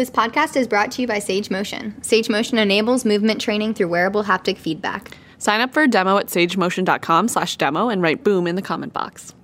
[0.00, 2.02] This podcast is brought to you by Sage Motion.
[2.02, 5.14] Sage Motion enables movement training through wearable haptic feedback.
[5.36, 8.94] Sign up for a demo at sagemotion.com slash demo and write boom in the comment
[8.94, 9.34] box.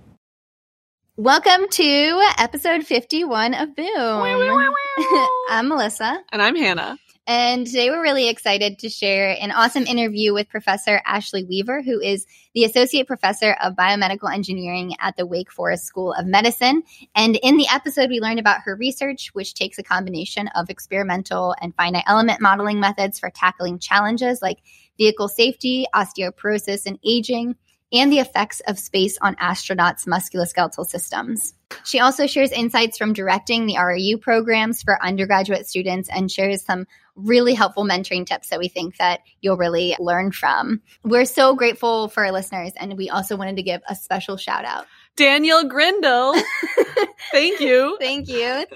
[1.19, 3.87] Welcome to episode 51 of Boom.
[5.51, 6.25] I'm Melissa.
[6.33, 6.97] And I'm Hannah.
[7.29, 12.01] And today we're really excited to share an awesome interview with Professor Ashley Weaver, who
[12.01, 16.85] is the Associate Professor of Biomedical Engineering at the Wake Forest School of Medicine.
[17.17, 21.57] And in the episode, we learned about her research, which takes a combination of experimental
[21.61, 24.59] and finite element modeling methods for tackling challenges like
[24.97, 27.57] vehicle safety, osteoporosis, and aging.
[27.93, 31.55] And the effects of space on astronauts' musculoskeletal systems.
[31.85, 36.87] She also shares insights from directing the REU programs for undergraduate students and shares some
[37.17, 40.83] really helpful mentoring tips that we think that you'll really learn from.
[41.03, 44.65] We're so grateful for our listeners and we also wanted to give a special shout
[44.65, 44.87] out.
[45.17, 46.35] Daniel Grindle.
[47.33, 47.97] Thank you.
[47.99, 48.37] Thank you.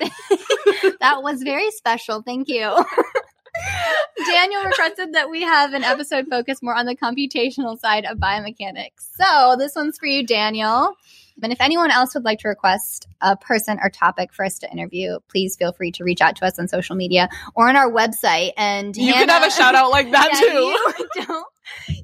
[1.01, 2.23] that was very special.
[2.23, 2.61] Thank you.
[4.27, 9.09] Daniel requested that we have an episode focused more on the computational side of biomechanics.
[9.17, 10.95] So this one's for you, Daniel.
[11.43, 14.71] And if anyone else would like to request a person or topic for us to
[14.71, 17.91] interview, please feel free to reach out to us on social media or on our
[17.91, 18.53] website.
[18.57, 20.57] And You Hannah- can have a shout out like that Yeah, too.
[20.57, 21.47] You don't,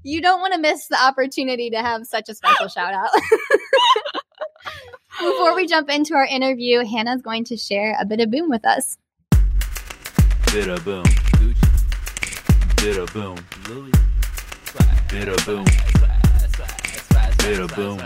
[0.04, 3.10] you don't want to miss the opportunity to have such a special shout out.
[5.18, 8.66] Before we jump into our interview, Hannah's going to share a bit of boom with
[8.66, 8.98] us.
[10.52, 11.04] Bit a boom.
[11.04, 12.76] Gucci.
[12.82, 13.36] Bit a boom.
[13.68, 13.92] Louis.
[15.08, 15.64] Bit a boom.
[17.38, 18.00] Bit a boom.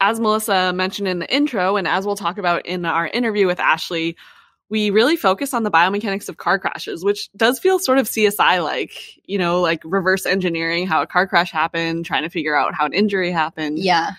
[0.00, 3.58] As Melissa mentioned in the intro, and as we'll talk about in our interview with
[3.58, 4.16] Ashley,
[4.68, 8.62] we really focus on the biomechanics of car crashes, which does feel sort of CSI
[8.62, 8.92] like,
[9.24, 12.84] you know, like reverse engineering how a car crash happened, trying to figure out how
[12.84, 13.78] an injury happened.
[13.78, 14.12] Yeah.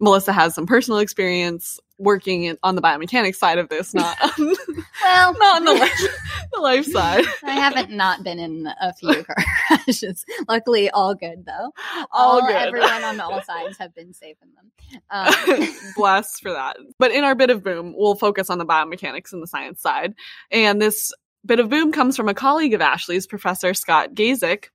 [0.00, 4.54] Melissa has some personal experience working in, on the biomechanics side of this, not on,
[5.02, 6.18] Well, not on the life,
[6.52, 7.24] the life side.
[7.44, 9.36] I haven't not been in a few car
[9.68, 10.24] crashes.
[10.48, 11.70] Luckily, all good though.
[12.10, 12.56] All good.
[12.56, 15.00] Everyone on all sides have been safe in them.
[15.10, 16.76] Um, Blessed for that.
[16.98, 20.14] But in our bit of boom, we'll focus on the biomechanics and the science side.
[20.50, 21.12] And this
[21.46, 24.66] bit of boom comes from a colleague of Ashley's, Professor Scott Gayzik.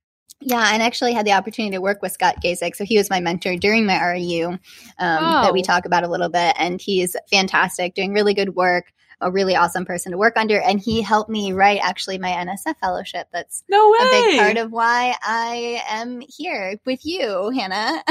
[0.42, 2.74] Yeah, and actually had the opportunity to work with Scott Gayzik.
[2.74, 4.58] So he was my mentor during my REU um,
[4.98, 5.64] that we Oh.
[5.64, 6.54] talk about a little bit.
[6.58, 8.90] And he's fantastic, doing really good work,
[9.20, 10.58] a really awesome person to work under.
[10.58, 13.26] And he helped me write actually my NSF fellowship.
[13.34, 13.98] That's No way.
[14.00, 18.02] a big part of why I am here with you, Hannah.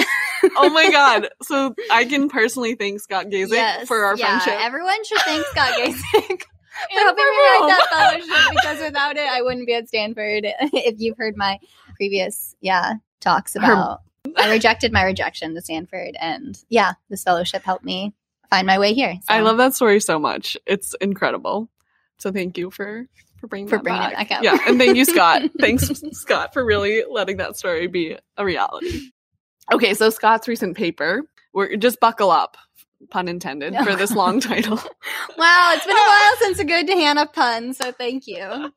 [0.55, 1.29] oh my God.
[1.41, 4.63] So I can personally thank Scott Gayzik for our yeah, friendship.
[4.63, 6.43] Everyone should thank Scott Gayzik.
[6.93, 10.45] For helping me write that fellowship because without it, I wouldn't be at Stanford.
[10.61, 11.59] if you've heard my
[11.99, 13.99] previous, yeah, talks Her- about,
[14.37, 18.13] I rejected my rejection to Stanford, and yeah, this fellowship helped me
[18.49, 19.19] find my way here.
[19.27, 20.55] I love that story so much.
[20.65, 21.69] It's incredible.
[22.19, 23.05] So thank you for
[23.37, 24.29] for bringing For that bringing it back.
[24.29, 24.43] back up.
[24.43, 25.43] Yeah, and thank you, Scott.
[25.59, 29.11] Thanks, Scott, for really letting that story be a reality.
[29.71, 31.23] Okay, so Scott's recent paper.
[31.53, 32.57] We're just buckle up,
[33.09, 34.79] pun intended, for this long title.
[35.37, 38.73] Wow, it's been a while since a good Hannah pun, so thank you.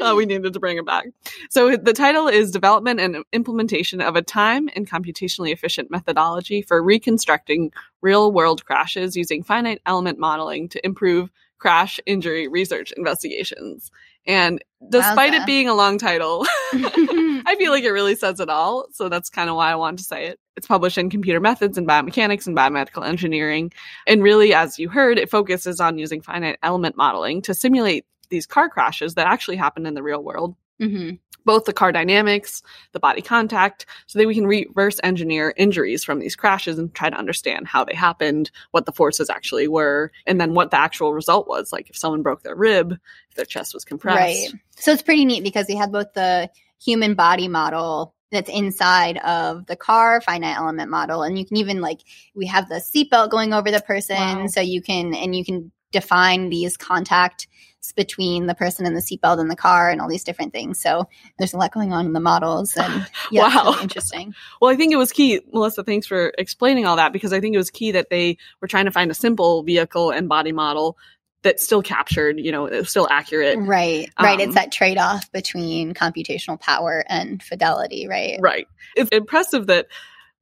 [0.00, 1.06] oh, we needed to bring it back.
[1.50, 6.82] So the title is Development and Implementation of a Time and Computationally Efficient Methodology for
[6.82, 13.92] Reconstructing Real World Crashes Using Finite Element Modeling to Improve Crash Injury Research Investigations.
[14.26, 15.40] And despite Wowza.
[15.40, 18.86] it being a long title, I feel like it really says it all.
[18.92, 20.38] So that's kind of why I wanted to say it.
[20.56, 23.72] It's published in Computer Methods and Biomechanics and Biomedical Engineering.
[24.06, 28.46] And really, as you heard, it focuses on using finite element modeling to simulate these
[28.46, 31.12] car crashes that actually happen in the real world, hmm
[31.48, 32.60] both the car dynamics,
[32.92, 37.08] the body contact, so that we can reverse engineer injuries from these crashes and try
[37.08, 41.14] to understand how they happened, what the forces actually were, and then what the actual
[41.14, 41.72] result was.
[41.72, 42.92] Like if someone broke their rib,
[43.30, 44.18] if their chest was compressed.
[44.18, 44.60] Right.
[44.76, 46.50] So it's pretty neat because we have both the
[46.84, 51.80] human body model that's inside of the car finite element model and you can even
[51.80, 52.00] like
[52.34, 54.46] we have the seatbelt going over the person Wow.
[54.48, 57.46] so you can and you can define these contacts
[57.94, 61.08] between the person and the seatbelt in the car and all these different things so
[61.38, 63.64] there's a lot going on in the models and yeah it's Wow.
[63.70, 65.84] really interesting Well, I think it was key, Melissa.
[65.84, 68.84] Thanks for explaining all that because I think it was key that they were trying
[68.86, 70.96] to find a simple vehicle and body model
[71.42, 73.56] that still captured, you know, still accurate.
[73.58, 74.34] Right, right.
[74.34, 78.38] Um, it's that trade off between computational power and fidelity, right?
[78.40, 78.66] Right.
[78.96, 79.86] It's impressive that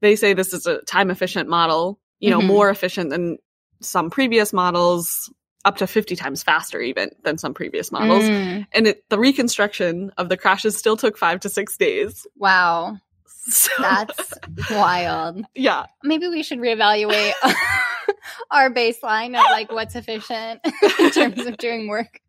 [0.00, 2.46] they say this is a time efficient model, you know, Mhm.
[2.46, 3.36] more efficient than
[3.82, 5.30] some previous models,
[5.66, 8.22] up to 50 times faster even than some previous models.
[8.22, 12.26] Mm, And it, the reconstruction of the crashes still took five to six days.
[12.38, 14.32] wow, So, that's
[14.70, 15.44] wild.
[15.56, 15.86] yeah.
[16.04, 17.32] Maybe we should reevaluate
[18.50, 20.60] our baseline of like what's efficient
[21.00, 22.20] in terms of doing work.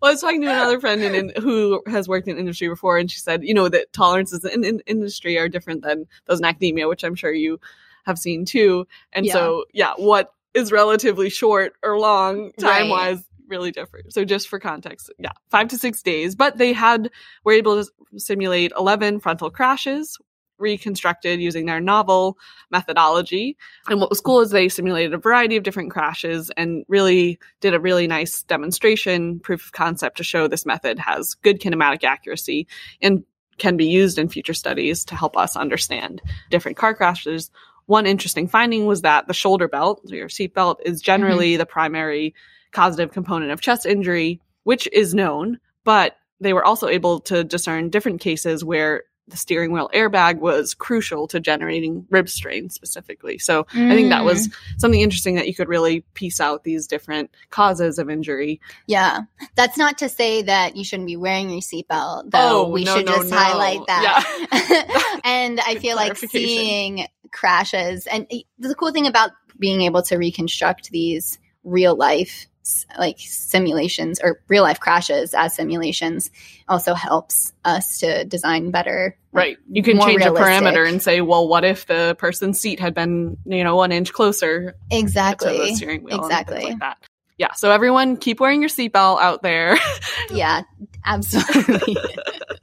[0.00, 2.96] Well, I was talking to another friend in, in, who has worked in industry before,
[2.96, 6.44] and she said, you know, that tolerances in, in industry are different than those in
[6.46, 7.60] academia, which I'm sure you
[8.06, 8.86] have seen too.
[9.12, 14.12] And so, yeah, what is relatively short or long time wise really different.
[14.12, 16.34] So, just for context, yeah, five to six days.
[16.34, 17.10] But they had
[17.44, 20.18] were able to simulate 11 frontal crashes
[20.58, 22.38] reconstructed using their novel
[22.70, 23.56] methodology.
[23.88, 27.74] And what was cool is they simulated a variety of different crashes and really did
[27.74, 32.66] a really nice demonstration proof of concept to show this method has good kinematic accuracy
[33.02, 33.24] and
[33.58, 37.50] can be used in future studies to help us understand different car crashes.
[37.86, 41.06] One interesting finding was that the shoulder belt, your seat belt, is mm-hmm.
[41.06, 42.34] generally the primary
[42.72, 47.90] causative component of chest injury, which is known, but they were also able to discern
[47.90, 53.38] different cases where the steering wheel airbag was crucial to generating rib strain specifically.
[53.38, 54.54] So I think that was mm.
[54.76, 58.60] something interesting that you could really piece out these different causes of injury.
[58.86, 59.20] Yeah.
[59.54, 62.66] That's not to say that you shouldn't be wearing your seatbelt, though.
[62.66, 63.36] Oh, we no, should no, just no.
[63.36, 65.20] highlight that.
[65.24, 70.90] and I feel like seeing crashes and the cool thing about being able to reconstruct
[70.90, 72.46] these real life
[72.98, 76.30] like simulations or real life crashes as simulations
[76.68, 79.58] also helps us to design better Right.
[79.68, 80.46] You can change realistic.
[80.46, 83.90] a parameter and say, well, what if the person's seat had been, you know, one
[83.90, 86.22] inch closer to the exactly steering wheel?
[86.22, 86.62] Exactly.
[86.62, 86.98] like that.
[87.36, 87.52] Yeah.
[87.54, 89.76] So everyone keep wearing your seatbelt out there.
[90.30, 90.62] yeah
[91.04, 91.96] absolutely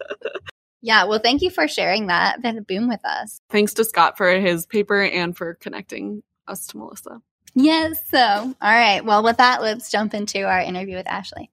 [0.82, 4.32] yeah well thank you for sharing that of boom with us Thanks to Scott for
[4.40, 7.22] his paper and for connecting us to Melissa.
[7.54, 8.02] Yes.
[8.10, 9.04] So, all right.
[9.04, 11.50] Well, with that, let's jump into our interview with Ashley.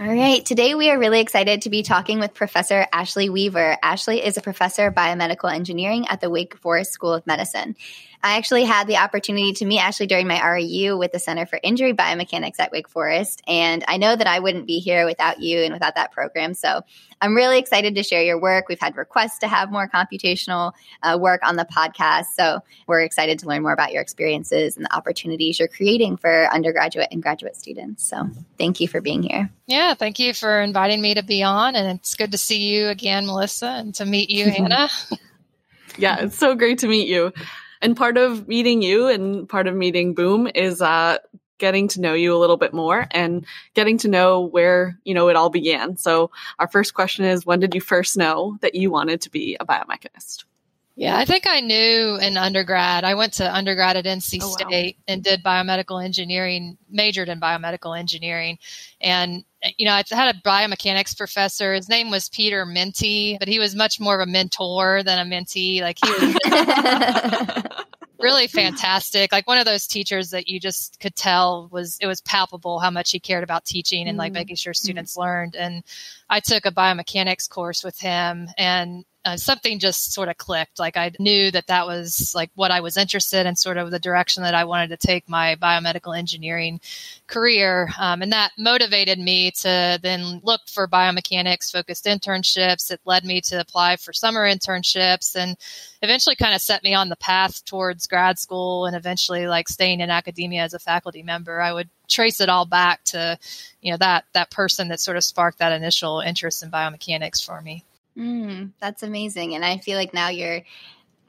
[0.00, 0.44] All right.
[0.44, 3.76] Today, we are really excited to be talking with Professor Ashley Weaver.
[3.84, 7.76] Ashley is a professor of biomedical engineering at the Wake Forest School of Medicine.
[8.20, 11.60] I actually had the opportunity to meet Ashley during my REU with the Center for
[11.62, 13.42] Injury Biomechanics at Wake Forest.
[13.46, 16.54] And I know that I wouldn't be here without you and without that program.
[16.54, 16.82] So
[17.22, 18.68] I'm really excited to share your work.
[18.68, 20.72] We've had requests to have more computational
[21.04, 22.26] uh, work on the podcast.
[22.36, 22.58] So
[22.88, 27.08] we're excited to learn more about your experiences and the opportunities you're creating for undergraduate
[27.12, 28.04] and graduate students.
[28.04, 28.28] So
[28.58, 29.50] thank you for being here.
[29.66, 31.76] Yeah, thank you for inviting me to be on.
[31.76, 34.90] And it's good to see you again, Melissa, and to meet you, Hannah.
[35.96, 37.32] Yeah, it's so great to meet you.
[37.80, 41.18] And part of meeting you and part of meeting Boom is uh,
[41.58, 45.28] getting to know you a little bit more and getting to know where, you know,
[45.28, 45.96] it all began.
[45.96, 49.56] So our first question is when did you first know that you wanted to be
[49.60, 50.44] a biomechanist?
[50.94, 53.04] Yeah, I think I knew in undergrad.
[53.04, 54.68] I went to undergrad at NC Oh, wow.
[54.68, 58.58] State and did biomedical engineering, majored in biomedical engineering.
[59.00, 59.44] And,
[59.78, 61.72] you know, I had a biomechanics professor.
[61.72, 65.24] His name was Peter Mente, but he was much more of a mentor than a
[65.24, 65.80] mentee.
[65.80, 66.36] Like he was
[68.22, 69.32] really fantastic.
[69.32, 72.90] Like one of those teachers that you just could tell was it was palpable how
[72.90, 74.36] much he cared about teaching and like Mm.
[74.36, 75.56] making sure students learned.
[75.56, 75.82] And
[76.30, 80.78] I took a biomechanics course with him and uh, something just sort of clicked.
[80.78, 83.98] Like I knew that that was like what I was interested in, sort of the
[83.98, 86.80] direction that I wanted to take my biomedical engineering
[87.28, 87.88] career.
[87.98, 92.90] Um, and that motivated me to then look for biomechanics focused internships.
[92.90, 95.56] It led me to apply for summer internships and
[96.02, 100.00] eventually kind of set me on the path towards grad school and eventually like staying
[100.00, 101.60] in academia as a faculty member.
[101.60, 103.38] I would trace it all back to,
[103.80, 107.60] you know, that, that person that sort of sparked that initial interest in biomechanics for
[107.60, 107.84] me.
[108.16, 109.54] Mm, that's amazing.
[109.54, 110.62] And I feel like now you're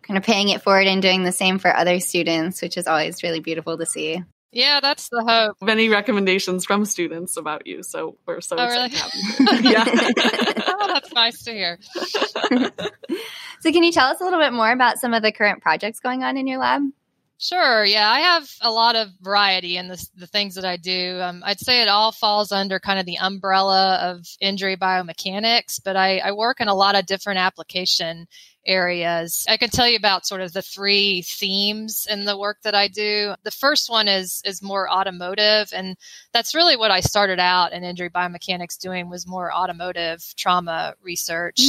[0.02, 3.24] kind of paying it forward and doing the same for other students, which is always
[3.24, 4.22] really beautiful to see.
[4.52, 5.58] Yeah, that's the hope.
[5.62, 7.82] Many recommendations from students about you.
[7.82, 9.32] So we're so Oh, excited really?
[9.32, 9.70] to have you.
[10.58, 10.64] yeah.
[10.68, 11.80] oh, that's nice to hear.
[13.62, 16.02] So, can you tell us a little bit more about some of the current projects
[16.02, 16.82] going on in your lab?
[17.44, 17.84] Sure.
[17.84, 21.20] Yeah, I have a lot of variety in the, the things that I do.
[21.22, 25.98] Um, I'd say it all falls under kind of the umbrella of injury biomechanics, but
[25.98, 28.28] I, I work in a lot of different application
[28.66, 29.44] areas.
[29.50, 32.88] I can tell you about sort of the three themes in the work that I
[32.88, 33.36] do.
[33.44, 35.98] The first one is is more automotive, and
[36.32, 41.60] that's really what I started out in injury biomechanics doing was more automotive trauma research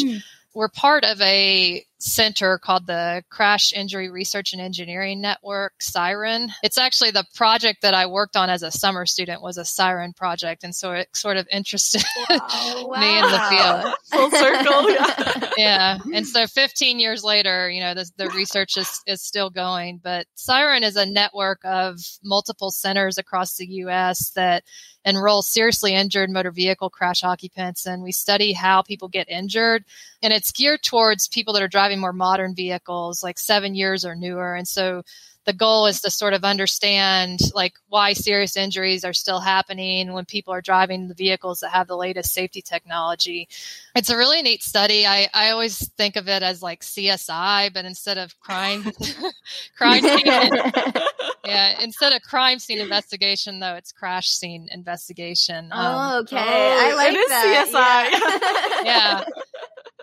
[0.54, 6.50] we're part of a center called the Crash Injury Research and Engineering Network, CIREN.
[6.62, 10.12] It's actually the project that I worked on as a summer student was a CIREN
[10.14, 13.94] project, and so it sort of interested me in the field.
[14.12, 14.90] Full circle.
[14.90, 15.50] Yeah.
[15.56, 15.99] yeah.
[16.12, 20.00] And so 15 years later, you know, the, the research is, is still going.
[20.02, 24.30] But CIREN is a network of multiple centers across the U.S.
[24.30, 24.64] that
[25.04, 27.87] enroll seriously injured motor vehicle crash occupants.
[27.87, 29.84] And we study how people get injured.
[30.23, 34.14] And it's geared towards people that are driving more modern vehicles, like seven years or
[34.14, 34.54] newer.
[34.54, 35.02] And so
[35.44, 40.24] the goal is to sort of understand like why serious injuries are still happening when
[40.24, 43.48] people are driving the vehicles that have the latest safety technology.
[43.94, 45.06] It's a really neat study.
[45.06, 48.84] I, I always think of it as like CSI, but instead of crime
[49.76, 50.22] crime scene
[51.44, 55.70] yeah, instead of crime scene investigation though, it's crash scene investigation.
[55.72, 56.36] Um, oh, okay.
[56.38, 58.80] Oh, I like it is that.
[58.80, 58.84] CSI.
[58.86, 59.24] yeah.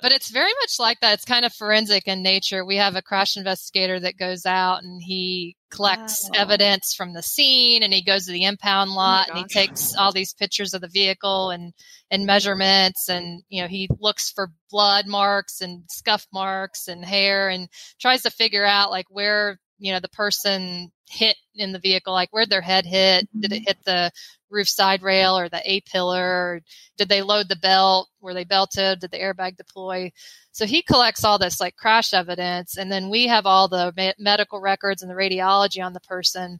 [0.01, 1.13] But it's very much like that.
[1.13, 2.65] It's kind of forensic in nature.
[2.65, 6.41] We have a crash investigator that goes out and he collects Wow.
[6.41, 9.93] evidence from the scene and he goes to the impound oh lot and he takes
[9.97, 11.73] all these pictures of the vehicle and
[12.09, 17.47] and measurements and you know he looks for blood marks and scuff marks and hair
[17.49, 17.69] and
[18.01, 22.29] tries to figure out like where you know the person hit in the vehicle like
[22.31, 23.27] where'd their head hit?
[23.37, 23.63] Did it mm-hmm.
[23.65, 24.11] hit the
[24.49, 26.61] roof side rail or the a pillar?
[26.97, 28.07] Did they load the belt?
[28.21, 28.99] Were they belted?
[28.99, 30.11] Did the airbag deploy?
[30.51, 34.13] So he collects all this like crash evidence and then we have all the me-
[34.19, 36.59] medical records and the radiology on the person.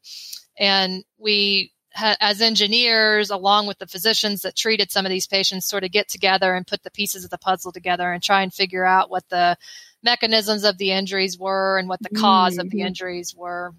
[0.57, 5.67] And we ha- as engineers along with the physicians that treated some of these patients
[5.67, 8.53] sort of get together and put the pieces of the puzzle together and try and
[8.53, 9.55] figure out what the
[10.03, 12.22] mechanisms of the injuries were and what the mm-hmm.
[12.22, 13.74] cause of the injuries were.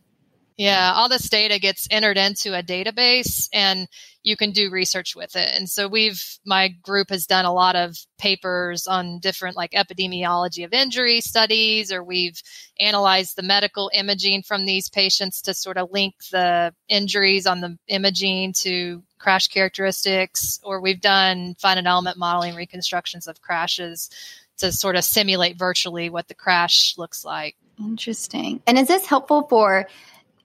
[0.56, 3.88] Yeah, all this data gets entered into a database and
[4.22, 5.48] you can do research with it.
[5.56, 10.64] And so we've, my group has done a lot of papers on different like epidemiology
[10.64, 12.40] of injury studies, or we've
[12.78, 17.76] analyzed the medical imaging from these patients to sort of link the injuries on the
[17.88, 24.10] imaging to crash characteristics, or we've done finite element modeling reconstructions of crashes
[24.58, 27.56] to sort of simulate virtually what the crash looks like.
[27.78, 28.62] Interesting.
[28.66, 29.88] And is this helpful for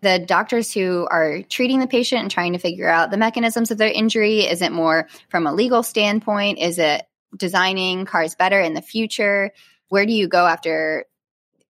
[0.02, 3.78] the doctors who are treating the patient and trying to figure out the mechanisms of
[3.78, 4.42] their injury?
[4.42, 6.60] Is it more from a legal standpoint?
[6.60, 9.52] Is it designing cars better in the future?
[9.90, 11.06] Where do you go after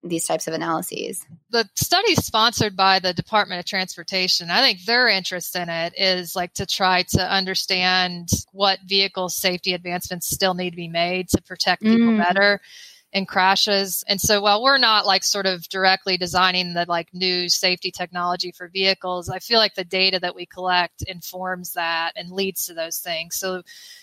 [0.04, 1.26] these types of analyses?
[1.50, 4.50] the study sponsored by the Department of Transportation.
[4.50, 9.74] I think their interest in it is like to try to understand what vehicle safety
[9.74, 12.18] advancements still need to be made to protect people Mm.
[12.18, 12.60] better
[13.12, 14.04] in crashes.
[14.08, 18.52] And so while we're not like sort of directly designing the like new safety technology
[18.52, 22.74] for vehicles, I feel like the data that we collect informs that and leads to
[22.74, 23.36] those things.
[23.36, 23.62] So,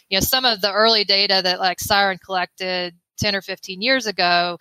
[0.08, 4.06] you know, some of the early data that like CIREN collected 10 or 15 years
[4.06, 4.58] ago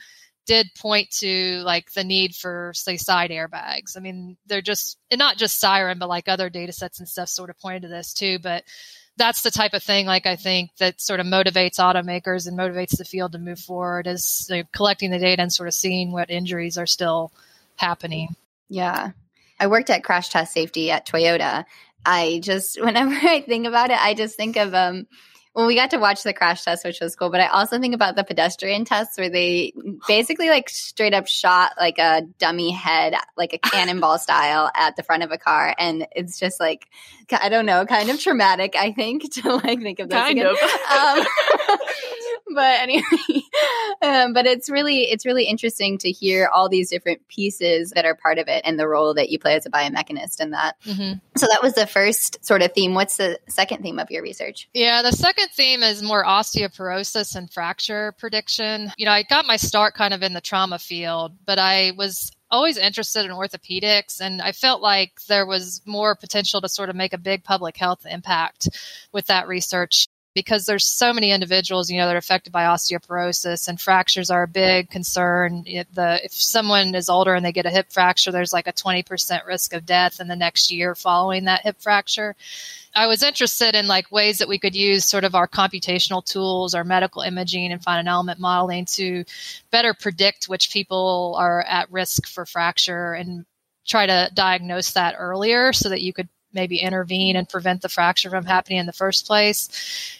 [0.49, 3.95] did point to like the need for say side airbags.
[3.95, 7.29] I mean, they're just and not just CIREN, but like other data sets and stuff
[7.29, 8.39] sort of pointed to this too.
[8.39, 8.63] But
[9.15, 12.97] that's the type of thing like I think that sort of motivates automakers and motivates
[12.97, 16.11] the field to move forward is you know, collecting the data and sort of seeing
[16.11, 17.31] what injuries are still
[17.75, 18.35] happening.
[18.69, 19.11] Yeah.
[19.59, 21.65] I worked at crash test safety at Toyota.
[22.03, 25.05] I just, whenever I think about it, I just think of, um,
[25.59, 27.93] well, we got to watch the crash test, which was cool, but I also think
[27.93, 29.73] about the pedestrian tests where they
[30.07, 35.03] basically like straight up shot like a dummy head, like a cannonball style at the
[35.03, 35.75] front of a car.
[35.77, 36.87] And it's just like,
[37.29, 40.47] I don't know, kind of traumatic, I think, to like think of this Kind again.
[40.47, 40.57] of.
[40.57, 41.25] Um,
[42.53, 43.03] but anyway,
[44.01, 48.15] um, but it's really it's really interesting to hear all these different pieces that are
[48.15, 50.75] part of it and the role that you play as a biomechanist in that.
[50.83, 52.93] hmm So that was the first sort of theme.
[52.93, 54.69] What's the second theme of your research?
[54.73, 58.91] Yeah, the second theme is more osteoporosis and fracture prediction.
[58.97, 62.31] You know, I got my start kind of in the trauma field, but I was
[62.51, 66.95] always interested in orthopedics and I felt like there was more potential to sort of
[66.95, 68.69] make a big public health impact
[69.11, 70.07] with that research
[70.39, 74.43] because there's so many individuals, you know, that are affected by osteoporosis and fractures are
[74.43, 75.63] a big concern.
[75.63, 79.46] The if someone is older and they get a hip fracture, there's like a 20%
[79.46, 82.36] risk of death in the next year following that hip fracture.
[82.96, 86.74] I was interested in like ways that we could use sort of our computational tools,
[86.74, 89.25] our medical imaging and finite element modeling to
[89.72, 93.46] better predict which people are at risk for fracture and
[93.86, 98.29] try to diagnose that earlier so that you could maybe intervene and prevent the fracture
[98.29, 99.69] from happening in the first place.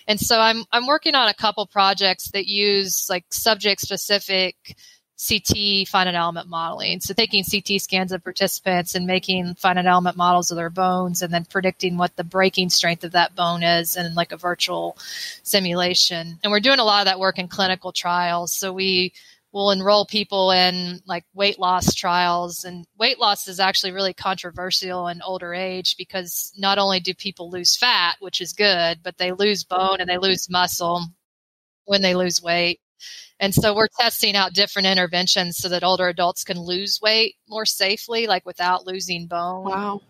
[0.08, 4.76] And so I'm I'm working on a couple projects that use like subject specific
[5.20, 7.02] CT finite element modeling.
[7.02, 11.34] So taking CT scans of participants and making finite element models of their bones and
[11.34, 14.98] then predicting what the breaking strength of that bone is in like a virtual
[15.44, 16.40] simulation.
[16.42, 18.54] And we're doing a lot of that work in clinical trials.
[18.54, 19.12] So we
[19.52, 25.08] we'll enroll people in like weight loss trials and weight loss is actually really controversial
[25.08, 29.32] in older age because not only do people lose fat which is good but they
[29.32, 31.04] lose bone and they lose muscle
[31.86, 32.80] when they lose weight
[33.40, 37.66] and so we're testing out different interventions so that older adults can lose weight more
[37.66, 40.02] safely like without losing bone Wow.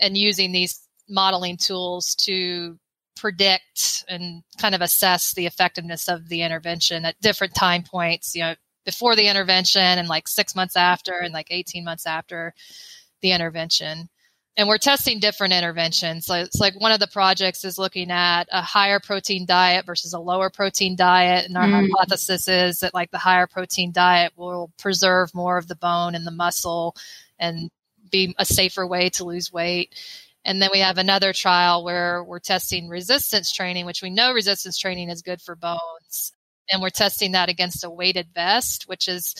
[0.00, 2.78] and using these modeling tools to
[3.16, 8.42] predict and kind of assess the effectiveness of the intervention at different time points, you
[8.42, 12.54] know, before the intervention and like six months after and like 18 months after
[13.20, 14.08] the intervention.
[14.56, 16.26] And we're testing different interventions.
[16.26, 20.12] So it's like one of the projects is looking at a higher protein diet versus
[20.12, 21.46] a lower protein diet.
[21.46, 21.88] And our Mm.
[21.88, 26.26] hypothesis is that like the higher protein diet will preserve more of the bone and
[26.26, 26.94] the muscle
[27.38, 27.70] and
[28.10, 29.94] be a safer way to lose weight.
[30.44, 34.76] And then we have another trial where we're testing resistance training, which we know resistance
[34.76, 36.32] training is good for bones.
[36.70, 39.34] And we're testing that against a weighted vest, which is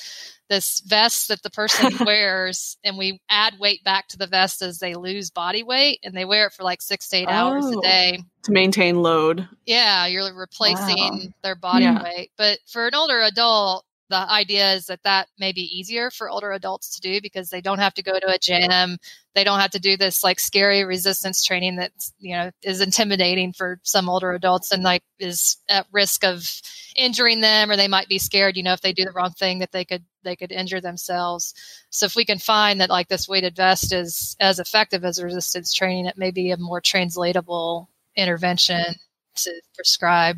[0.48, 4.78] this vest that the person wears, and we add weight back to the vest as
[4.78, 7.76] they lose body weight, and they wear it for like six to eight hours a
[7.76, 7.80] Oh.
[7.80, 8.18] day.
[8.44, 9.48] To maintain load.
[9.66, 11.20] Yeah, you're replacing Wow.
[11.44, 12.02] their body Yeah.
[12.02, 12.32] weight.
[12.36, 16.52] But for an older adult, the idea is that that may be easier for older
[16.52, 18.98] adults to do because they don't have to go to a gym.
[19.34, 23.54] They don't have to do this like scary resistance training that you know is intimidating
[23.54, 26.46] for some older adults and like is at risk of
[26.94, 29.60] injuring them or they might be scared you know if they do the wrong thing
[29.60, 31.54] that they could they could injure themselves
[31.88, 35.72] so if we can find that like this weighted vest is as effective as resistance
[35.72, 38.94] training it may be a more translatable intervention
[39.34, 40.36] to prescribe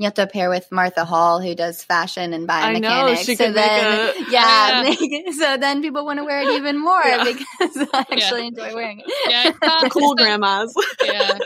[0.00, 2.86] You have to pair with Martha Hall, who does fashion and biomechanics.
[2.86, 4.82] I know, she so could make then, a- yeah, Yeah.
[4.88, 7.22] make it- so then people want to wear it even more Yeah.
[7.24, 9.06] because I actually enjoy wearing it.
[9.28, 10.74] yeah it's not, Cool grandmas.
[11.04, 11.36] yeah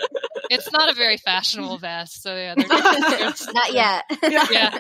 [0.51, 4.05] it's not a very fashionable vest so yeah there's, there's- Not yet.
[4.23, 4.79] yeah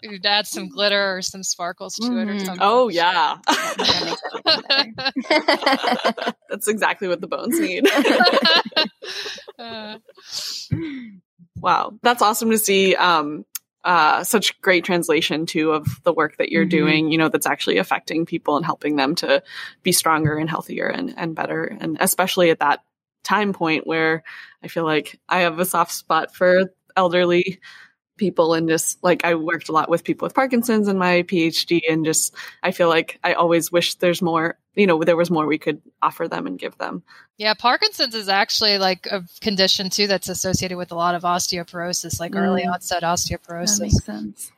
[0.00, 2.44] you'd add some glitter or some sparkles to it or Mhm.
[2.46, 3.38] something Oh yeah.
[3.48, 6.32] That makes everything better.
[6.48, 7.84] That's exactly what the bones need.
[9.58, 9.98] Uh,
[11.60, 12.94] Wow, that's awesome to see.
[12.94, 13.44] Um,
[13.84, 16.70] uh, such great translation too of the work that you're Mhm.
[16.70, 17.10] doing.
[17.12, 19.42] You know, that's actually affecting people and helping them to
[19.82, 21.64] be stronger and healthier and and better.
[21.64, 22.82] And especially at that
[23.24, 24.24] time point where
[24.62, 27.60] I feel like I have a soft spot for elderly
[28.18, 31.80] people and just like I worked a lot with people with Parkinson's in my PhD
[31.88, 35.46] and just I feel like I always wish there's more, you know, there was more
[35.46, 37.02] we could offer them and give them.
[37.38, 42.20] yeah parkinson's is actually like a condition too that's associated with a lot of osteoporosis
[42.20, 42.74] like early Mm.
[42.74, 44.52] onset That osteoporosis makes sense.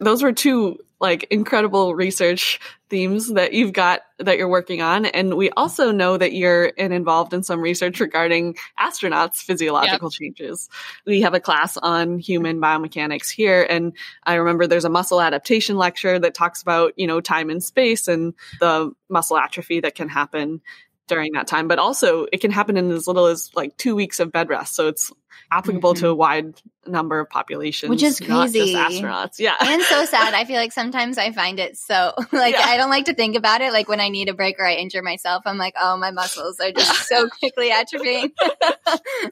[0.00, 5.04] those were two like incredible research themes that you've got that you're working on.
[5.04, 10.70] And we also know that you're in, involved in some research regarding astronauts physiological changes.
[11.04, 13.92] We have a class on human biomechanics here and
[14.24, 18.08] i remember there's a muscle adaptation lecture that talks about you know time and space
[18.08, 20.60] and the muscle atrophy that can happen
[21.06, 24.20] during that time but also it can happen in as little as like two weeks
[24.20, 25.12] of bed rest so it's
[25.52, 26.54] applicable to a wide
[26.86, 28.74] number of populations Which is not just crazy.
[28.74, 30.32] astronauts yeah and so sad.
[30.32, 32.62] I feel like sometimes I find it so like Yeah.
[32.64, 33.72] I don't like to think about it.
[33.72, 36.60] Like when I need a break or I injure myself, I'm like, oh, my muscles
[36.60, 38.30] are just so quickly atrophying.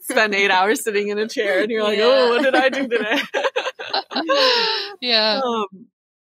[0.03, 2.05] spend eight hours sitting in a chair and you're like, Yeah.
[2.07, 3.21] oh, what did I do today?
[5.01, 5.67] yeah um,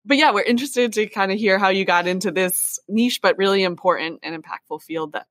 [0.07, 3.39] but yeah, we're interested to kind of hear how you got into this niche, but
[3.39, 5.27] really important and impactful field that.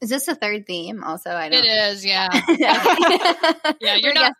[0.00, 1.04] Is this a third theme?
[1.04, 1.64] Also, I don't.
[1.64, 4.32] it is yeah yeah, Yeah, you're not-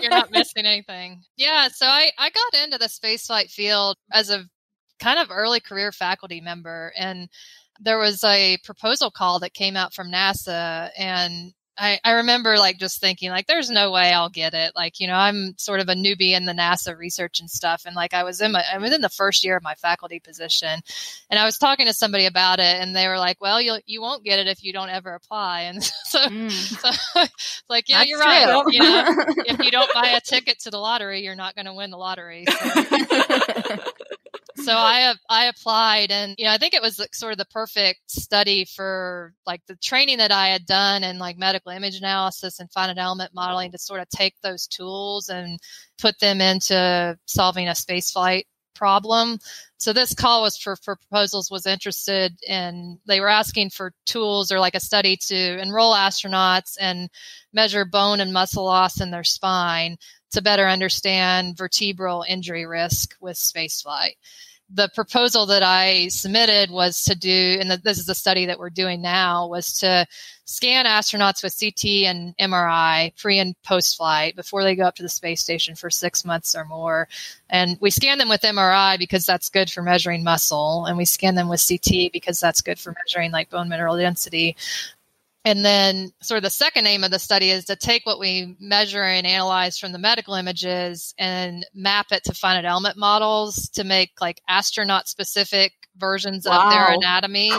[0.00, 1.22] you're not missing anything.
[1.36, 4.44] Yeah, so I I got into the spaceflight field as a
[5.00, 7.28] kind of early career faculty member, and
[7.80, 12.78] there was a proposal call that came out from NASA, and I, I remember like
[12.78, 15.88] just thinking like there's no way I'll get it like you know I'm sort of
[15.88, 18.76] a newbie in the NASA research and stuff and like I was in my I
[18.78, 20.80] was in the first year of my faculty position
[21.30, 24.02] and I was talking to somebody about it and they were like well you you
[24.02, 26.50] won't get it if you don't ever apply and so, Mm.
[26.50, 27.22] so
[27.68, 30.78] like yeah That's you're right you know if you don't buy a ticket to the
[30.78, 32.44] lottery, you're not going to win the lottery.
[32.46, 33.76] So,
[34.56, 37.44] so I I applied, and you know I think it was like sort of the
[37.46, 42.60] perfect study for like the training that I had done and like medical image analysis
[42.60, 45.58] and finite element modeling to sort of take those tools and
[45.98, 49.38] put them into solving a spaceflight problem.
[49.76, 54.50] So this call was for, for proposals was interested in they were asking for tools
[54.50, 57.10] or like a study to enroll astronauts and
[57.52, 59.96] measure bone and muscle loss in their spine
[60.32, 64.16] to better understand vertebral injury risk with spaceflight.
[64.72, 68.70] the proposal that I submitted was to do, and this is a study that we're
[68.70, 70.06] doing now, was to
[70.44, 75.02] scan astronauts with CT and MRI pre and post flight before they go up to
[75.02, 77.08] the space station for six months or more.
[77.48, 81.34] And we scan them with MRI because that's good for measuring muscle, and we scan
[81.34, 84.56] them with CT because that's good for measuring like bone mineral density.
[85.44, 88.56] And then, sort of, the second aim of the study is to take what we
[88.60, 93.84] measure and analyze from the medical images and map it to finite element models to
[93.84, 96.96] make like astronaut specific versions of their Wow.
[96.98, 97.52] anatomy.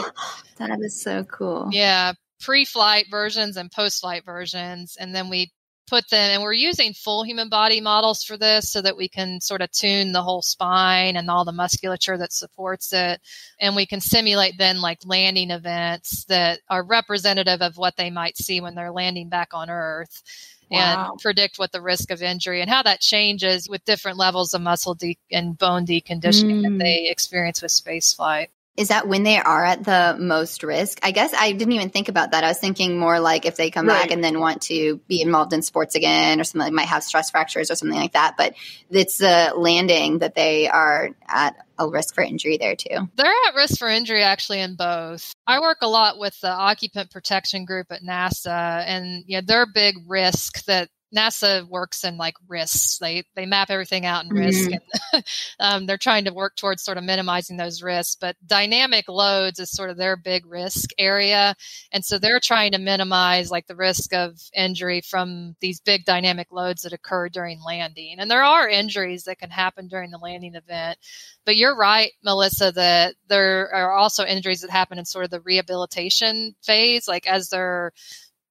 [0.58, 1.70] That is so cool.
[1.72, 4.96] Yeah, pre flight versions and post flight versions.
[4.98, 5.52] And then we
[5.92, 9.42] put them, and we're using full human body models for this so that we can
[9.42, 13.20] sort of tune the whole spine and all the musculature that supports it.
[13.60, 18.38] And we can simulate then like landing events that are representative of what they might
[18.38, 20.22] see when they're landing back on Earth.
[20.70, 21.10] Wow.
[21.10, 24.62] And predict what the risk of injury and how that changes with different levels of
[24.62, 26.78] muscle de- and bone deconditioning Mm.
[26.78, 28.48] that they experience with space flight.
[28.76, 30.98] Is that when they are at the most risk?
[31.02, 32.42] I guess I didn't even think about that.
[32.42, 35.52] I was thinking more like if they come back and then want to be involved
[35.52, 38.36] in sports again or something, like might have stress fractures or something like that.
[38.38, 38.54] But
[38.88, 43.10] it's the landing that they are at a risk for injury there too.
[43.14, 45.34] They're at risk for injury actually in both.
[45.46, 49.96] I work a lot with the occupant protection group at NASA and yeah, their big
[50.06, 52.98] risk that NASA works in like risks.
[52.98, 55.24] They they map everything out in risk and
[55.60, 58.16] um, they're trying to work towards sort of minimizing those risks.
[58.20, 61.54] But dynamic loads is sort of their big risk area.
[61.92, 66.50] And so they're trying to minimize like the risk of injury from these big dynamic
[66.50, 68.16] loads that occur during landing.
[68.18, 70.98] And there are injuries that can happen during the landing event.
[71.44, 75.40] But you're right, Melissa, that there are also injuries that happen in sort of the
[75.40, 77.92] rehabilitation phase, like as they're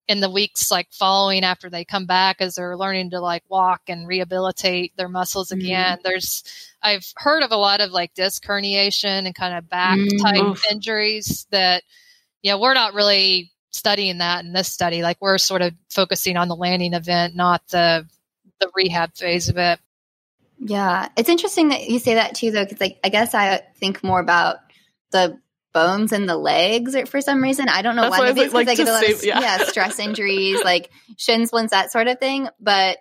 [0.08, 3.82] in the weeks like following after they come back as they're learning to like walk
[3.88, 5.58] and rehabilitate their muscles Mhm.
[5.60, 6.00] again.
[6.04, 6.44] There's
[6.82, 10.22] I've heard of a lot of like disc herniation and kind of back Mm.
[10.22, 10.64] type Oof.
[10.72, 11.84] injuries that
[12.42, 15.04] yeah, we're not really studying that in this study.
[15.04, 18.08] Like we're sort of focusing on the landing event, not the
[18.60, 19.80] the rehab phase of it.
[20.60, 24.04] Yeah, it's interesting that you say that too, though, because like I guess I think
[24.04, 24.58] more about
[25.12, 25.40] the
[25.74, 27.68] bones and the legs or- for some reason.
[27.70, 28.20] I don't know That's why.
[28.20, 29.40] why I Maybe was it's like, because I get a lot to of yeah.
[29.60, 32.48] yeah stress injuries, like shin splints, that sort of thing.
[32.60, 32.98] But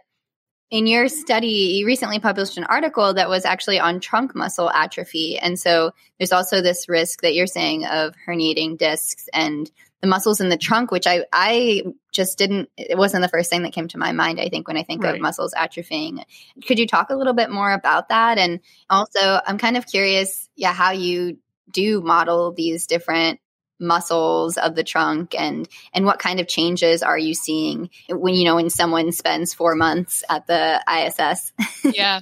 [0.70, 5.36] in your study, you recently published an article that was actually on trunk muscle atrophy,
[5.38, 9.68] and so there's also this risk that you're saying of herniating discs and
[10.00, 12.70] the muscles in the trunk, which I I just didn't.
[12.76, 14.40] It wasn't the first thing that came to my mind.
[14.40, 15.16] I think when I think Right.
[15.16, 16.22] of muscles atrophying,
[16.66, 18.38] could you talk a little bit more about that?
[18.38, 21.38] And also, I'm kind of curious, yeah, how you
[21.72, 23.40] do model these different
[23.80, 28.44] muscles of the trunk and and what kind of changes are you seeing when you
[28.44, 31.52] know when someone spends 4 months at the ISS
[31.96, 32.20] yeah.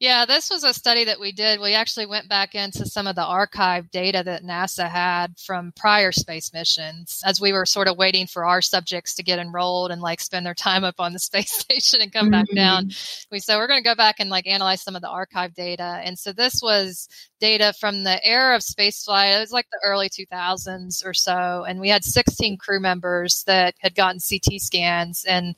[0.00, 1.60] Yeah, this was a study that we did.
[1.60, 6.10] We actually went back into some of the archive data that NASA had from prior
[6.10, 10.00] space missions as we were sort of waiting for our subjects to get enrolled and
[10.00, 12.54] like spend their time up on the space station and come back Mhm.
[12.54, 12.90] down.
[13.30, 16.00] We said we're going to go back and like analyze some of the archive data.
[16.02, 17.06] And so this was
[17.38, 19.36] data from the era of spaceflight.
[19.36, 21.64] It was like the early 2000s or so.
[21.68, 25.56] And we had 16 crew members that had gotten CT scans and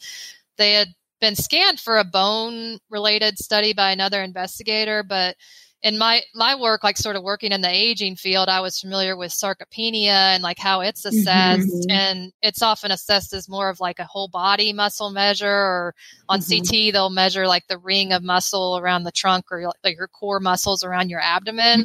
[0.56, 0.88] they had
[1.22, 5.36] been scanned for a bone related study by another investigator, but
[5.82, 9.16] in my my work, like sort of working in the aging field, I was familiar
[9.16, 11.92] with sarcopenia and like how it's assessed, Mhm.
[11.92, 15.48] and it's often assessed as more of like a whole body muscle measure.
[15.48, 15.94] Or
[16.28, 16.48] on Mhm.
[16.48, 20.40] CT, they'll measure like the ring of muscle around the trunk or like your core
[20.40, 21.84] muscles around your abdomen.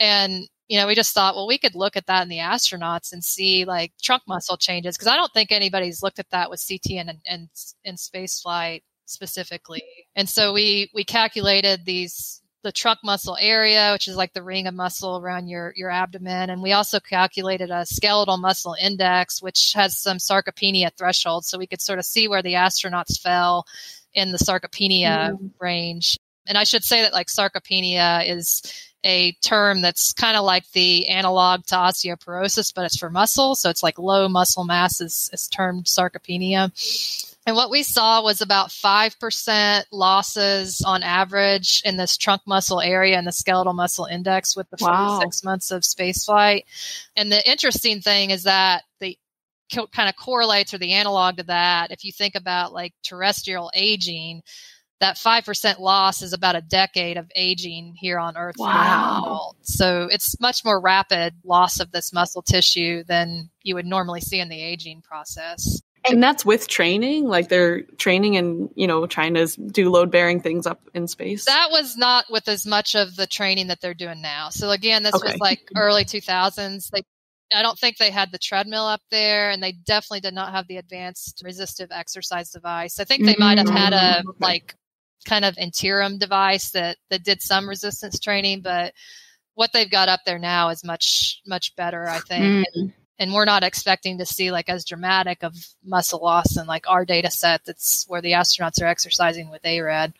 [0.00, 3.12] And you know, we just thought, well, we could look at that in the astronauts
[3.12, 6.64] and see like trunk muscle changes because I don't think anybody's looked at that with
[6.66, 7.48] CT and and
[7.84, 9.82] in space flight specifically.
[10.16, 14.66] And so we we calculated these the trunk muscle area, which is like the ring
[14.66, 19.74] of muscle around your your abdomen, and we also calculated a skeletal muscle index, which
[19.74, 23.66] has some sarcopenia threshold, so we could sort of see where the astronauts fell
[24.14, 25.46] in the sarcopenia mm-hmm.
[25.60, 26.18] range.
[26.46, 28.62] And I should say that like sarcopenia is
[29.04, 33.54] a term that's kind of like the analog to osteoporosis, but it's for muscle.
[33.54, 36.72] So it's like low muscle mass is, is termed sarcopenia.
[37.46, 43.18] And what we saw was about 5% losses on average in this trunk muscle area
[43.18, 45.18] and the skeletal muscle index with the Wow.
[45.18, 46.64] 46 months of spaceflight.
[47.14, 49.18] And the interesting thing is that the
[49.92, 54.42] kind of correlates or the analog to that, if you think about like terrestrial aging,
[55.00, 58.56] that 5% loss is about a decade of aging here on Earth.
[58.58, 59.54] Wow.
[59.62, 64.40] So it's much more rapid loss of this muscle tissue than you would normally see
[64.40, 65.82] in the aging process.
[66.06, 70.40] And that's with training, like they're training and you know trying to do load bearing
[70.40, 71.46] things up in space.
[71.46, 74.50] That was not with as much of the training that they're doing now.
[74.50, 75.28] So again, this Okay.
[75.28, 76.90] was like early 2000s.
[76.90, 77.02] They,
[77.54, 80.66] I don't think they had the treadmill up there, and they definitely did not have
[80.66, 83.00] the advanced resistive exercise device.
[83.00, 84.74] I think they might have had a Mm, like
[85.26, 88.92] kind of interim device that that did some resistance training, but
[89.54, 92.66] what they've got up there now is much much better, I think.
[92.76, 92.92] Mm.
[93.18, 97.04] And we're not expecting to see like as dramatic of muscle loss in like our
[97.04, 100.12] data set that's where the astronauts are exercising with ARED.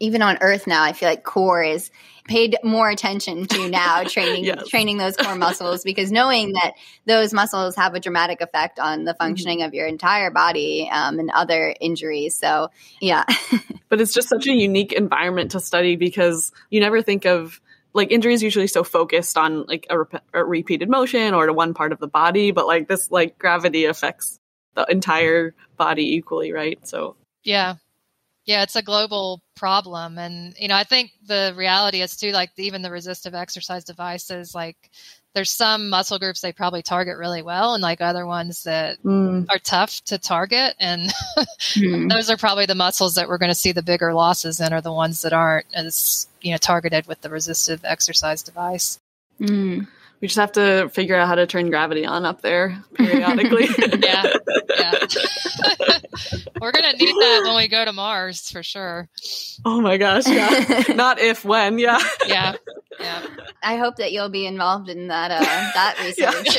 [0.00, 1.90] even on Earth now, I feel like core is
[2.28, 4.68] paid more attention to now training Yes.
[4.68, 6.74] training those core muscles because knowing that
[7.06, 11.30] those muscles have a dramatic effect on the functioning of your entire body um, and
[11.30, 12.36] other injuries.
[12.36, 12.68] So
[13.00, 13.24] yeah,
[13.92, 17.60] but it's just such a unique environment to study because you never think of
[17.92, 21.74] like injuries usually so focused on like a, rep- a repeated motion or to one
[21.74, 24.40] part of the body but like this like gravity affects
[24.76, 27.74] the entire body equally right so Yeah.
[28.46, 30.18] Yeah, it's a global problem.
[30.18, 34.54] And, you know, I think the reality is too, like even the resistive exercise devices,
[34.54, 34.90] like
[35.34, 39.46] there's some muscle groups they probably target really well and like other ones that mm,
[39.50, 40.74] are tough to target.
[40.78, 41.10] And
[41.74, 42.08] Hmm.
[42.08, 44.80] those are probably the muscles that we're going to see the bigger losses in are
[44.82, 48.98] the ones that aren't as, you know, targeted with the resistive exercise device.
[49.40, 49.86] Mm.
[50.20, 53.66] we just have to figure out how to turn gravity on up there periodically
[53.98, 54.32] Yeah.
[54.78, 54.94] Yeah.
[56.62, 59.08] we're going to need that when we go to Mars for sure.
[59.66, 62.54] oh my gosh yeah not if when yeah Yeah.
[63.00, 63.26] Yeah.
[63.62, 66.58] I hope that you'll be involved in that uh, that research.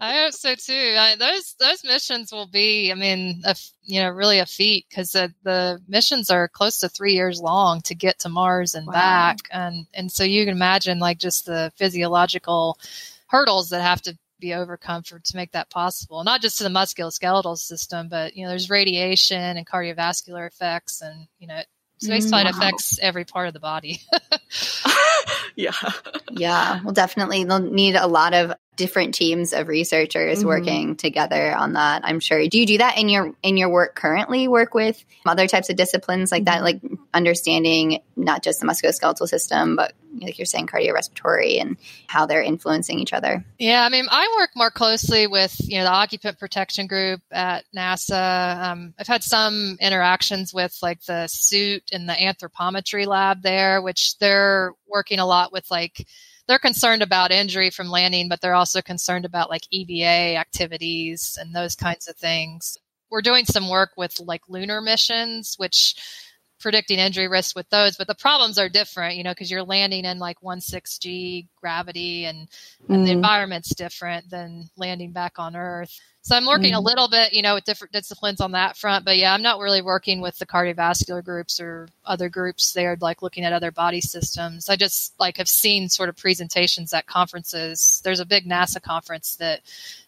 [0.00, 0.96] I hope so too.
[0.98, 4.86] I, those those missions will be, I mean, a, f- you know, really a feat
[4.88, 8.86] because the, the missions are close to three years long to get to Mars and
[8.86, 8.92] Wow.
[8.94, 12.78] back, and and so you can imagine like just the physiological
[13.26, 16.24] hurdles that have to be overcome for to make that possible.
[16.24, 21.26] Not just to the musculoskeletal system, but you know, there's radiation and cardiovascular effects, and
[21.38, 21.60] you know,
[22.02, 22.50] spaceflight Wow.
[22.50, 24.00] affects every part of the body.
[25.56, 25.72] yeah
[26.32, 30.46] yeah, well, definitely they'll need a lot of different teams of researchers Mhm.
[30.46, 32.02] working together on that.
[32.04, 32.46] I'm sure.
[32.46, 34.48] Do you do that in your in your work currently?
[34.48, 36.80] Work with other types of disciplines like that, like
[37.12, 42.98] understanding not just the musculoskeletal system, but like you're saying, cardiorespiratory and how they're influencing
[42.98, 43.44] each other.
[43.58, 47.64] Yeah, I mean, I work more closely with you know the occupant protection group at
[47.74, 48.62] NASA.
[48.62, 54.18] Um, I've had some interactions with like the suit and the anthropometry lab there, which
[54.18, 56.06] they're working a lot with like
[56.50, 61.54] they're concerned about injury from landing, but they're also concerned about like EVA activities and
[61.54, 62.76] those kinds of things.
[63.08, 65.94] We're doing some work with like lunar missions, which
[66.60, 70.04] predicting injury risk with those, but the problems are different, you know, because you're landing
[70.04, 72.48] in like 1.6G gravity and
[72.88, 73.16] and the Mm.
[73.16, 75.96] environment's different than landing back on Earth.
[76.22, 76.84] So I'm working a Mhm.
[76.84, 79.04] little bit, you know, with different disciplines on that front.
[79.04, 83.22] But yeah, I'm not really working with the cardiovascular groups or other groups there, like
[83.22, 84.68] looking at other body systems.
[84.68, 88.00] I just like have seen sort of presentations at conferences.
[88.04, 89.60] There's a big NASA conference that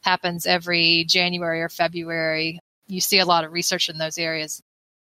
[0.03, 2.59] happens every January or February.
[2.89, 4.61] You see a lot of research in those areas.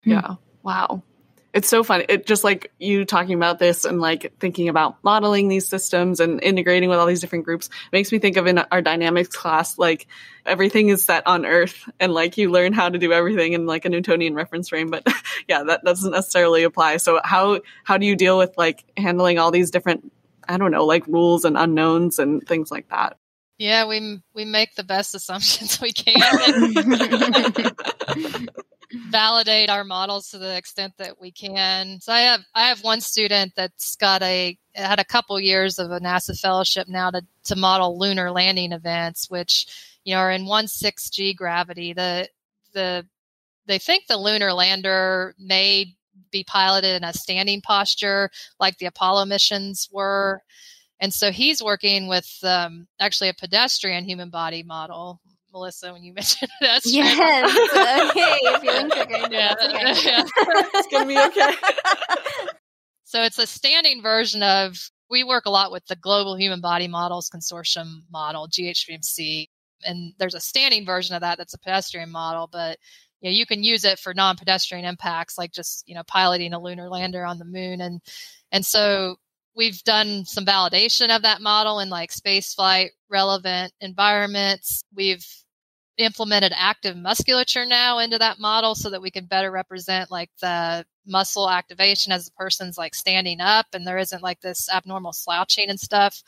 [0.03, 0.35] Yeah.
[0.63, 1.03] Wow.
[1.51, 2.03] It's so fun.
[2.09, 6.41] It just like you talking about this and like thinking about modeling these systems and
[6.43, 10.05] integrating with all these different groups makes me think of in our dynamics class, like
[10.45, 13.85] everything is set on Earth and like you learn how to do everything in like
[13.85, 14.91] a Newtonian reference frame.
[14.91, 15.07] But
[15.47, 16.97] yeah, that doesn't necessarily apply.
[16.97, 20.11] So how, how do you deal with like handling all these different,
[20.47, 23.17] I don't know, like rules and unknowns and things like that?
[23.59, 26.15] Yeah, we we make the best assumptions we can.
[28.91, 31.99] validate our models to the extent that we can.
[32.01, 35.91] So I have I have one student that's got a had a couple years of
[35.91, 39.67] a NASA fellowship now to to model lunar landing events, which
[40.03, 41.93] you know are in one six G gravity.
[41.93, 42.29] The
[42.73, 43.05] the
[43.67, 45.95] they think the lunar lander may
[46.31, 50.41] be piloted in a standing posture like the Apollo missions were.
[50.99, 55.21] And so he's working with um, actually a pedestrian human body model.
[55.51, 58.09] Melissa, when you mentioned pedestrian, Yes.
[58.11, 58.59] okay.
[58.61, 59.31] Feeling triggered.
[59.31, 60.09] yeah, That's okay.
[60.11, 60.23] yeah.
[60.75, 61.55] It's going to be okay.
[63.03, 64.77] So it's a standing version of,
[65.09, 69.47] we work a lot with the Global Human Body Models Consortium model, GHBMC.
[69.83, 72.77] And there's a standing version of that that's a pedestrian model, but
[73.21, 76.59] you, know, you can use it for non-pedestrian impacts, like just, you know, piloting a
[76.61, 77.81] lunar lander on the moon.
[77.81, 78.01] And,
[78.51, 79.15] and so
[79.55, 84.83] we've done some validation of that model in like space flight relevant environments.
[84.95, 85.25] We've
[85.97, 90.85] implemented active musculature now into that model so that we can better represent like the
[91.05, 95.69] muscle activation as the person's like standing up and there isn't like this abnormal slouching
[95.69, 96.23] and stuff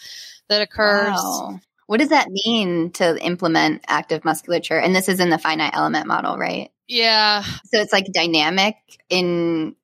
[0.50, 1.14] that occurs.
[1.16, 1.60] Wow.
[1.88, 4.78] What does that mean to implement active musculature?
[4.78, 6.72] And this is in the finite element model, right?
[6.88, 7.44] Yeah.
[7.44, 8.76] So it's like dynamic
[9.10, 9.76] in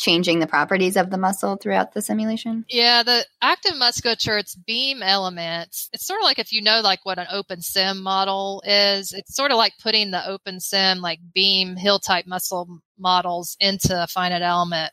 [0.00, 2.64] changing the properties of the muscle throughout the simulation.
[2.68, 5.90] Yeah, the active musculature, it's beam elements.
[5.92, 9.50] It's sort of like if you know like what an OpenSim model is, it's sort
[9.50, 14.90] of like putting the OpenSim like beam hill type muscle models into a finite element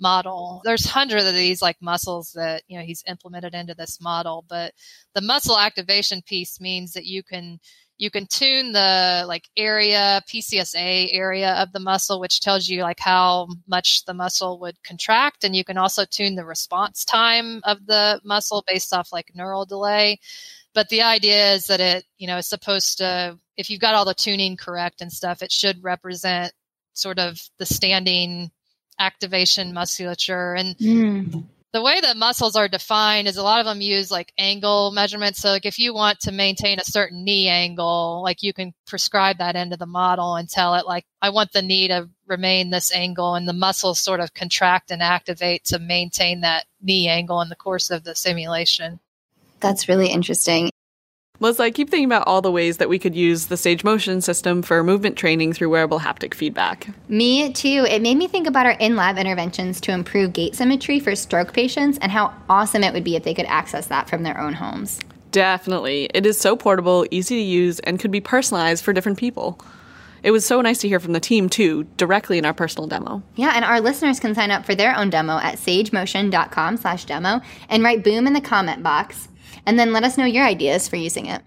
[0.00, 0.62] model.
[0.64, 4.72] There's hundreds of these like muscles that, you know, he's implemented into this model, but
[5.14, 7.58] the muscle activation piece means that you can
[7.98, 13.00] you can tune the like area pcsa area of the muscle which tells you like
[13.00, 15.44] how much the muscle would contract.
[15.44, 19.64] And you can also tune the response time of the muscle based off like neural
[19.64, 20.20] delay.
[20.74, 24.04] But the idea is that it you know is supposed to if you've got all
[24.04, 26.52] the tuning correct and stuff it should represent
[26.92, 28.50] sort of the standing
[28.98, 30.54] activation musculature.
[30.54, 31.40] And hmm.
[31.72, 35.40] The way that muscles are defined is a lot of them use like angle measurements.
[35.40, 39.38] So like if you want to maintain a certain knee angle, like you can prescribe
[39.38, 42.94] that into the model and tell it like, I want the knee to remain this
[42.94, 47.48] angle and the muscles sort of contract and activate to maintain that knee angle in
[47.48, 49.00] the course of the simulation.
[49.60, 50.70] That's really interesting.
[51.38, 54.62] Leslie, I keep thinking about all the ways that we could use the SageMotion system
[54.62, 56.88] for movement training through wearable haptic feedback.
[57.08, 57.84] Me too.
[57.88, 61.52] It made me think about our in lab interventions to improve gait symmetry for stroke
[61.52, 64.54] patients and how awesome it would be if they could access that from their own
[64.54, 64.98] homes.
[65.30, 66.08] Definitely.
[66.14, 69.60] It is so portable, easy to use, and could be personalized for different people.
[70.22, 73.22] It was so nice to hear from the team too, directly in our personal demo.
[73.34, 77.42] Yeah, and our listeners can sign up for their own demo at sagemotion.com slash demo
[77.68, 79.28] and write boom in the comment box
[79.64, 81.42] and then let us know your ideas for using it.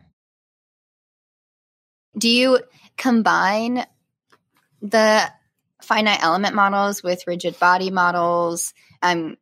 [2.18, 2.60] Do you
[2.98, 3.86] combine
[4.82, 5.32] the
[5.82, 8.74] finite element models with rigid body models?
[9.02, 9.38] I'm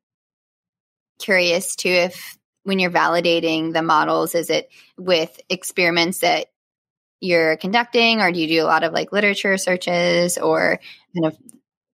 [1.19, 6.47] curious too if when you're validating the models, is it with experiments that
[7.21, 10.80] you're conducting, or do you do a lot of like literature searches or
[11.15, 11.38] kind of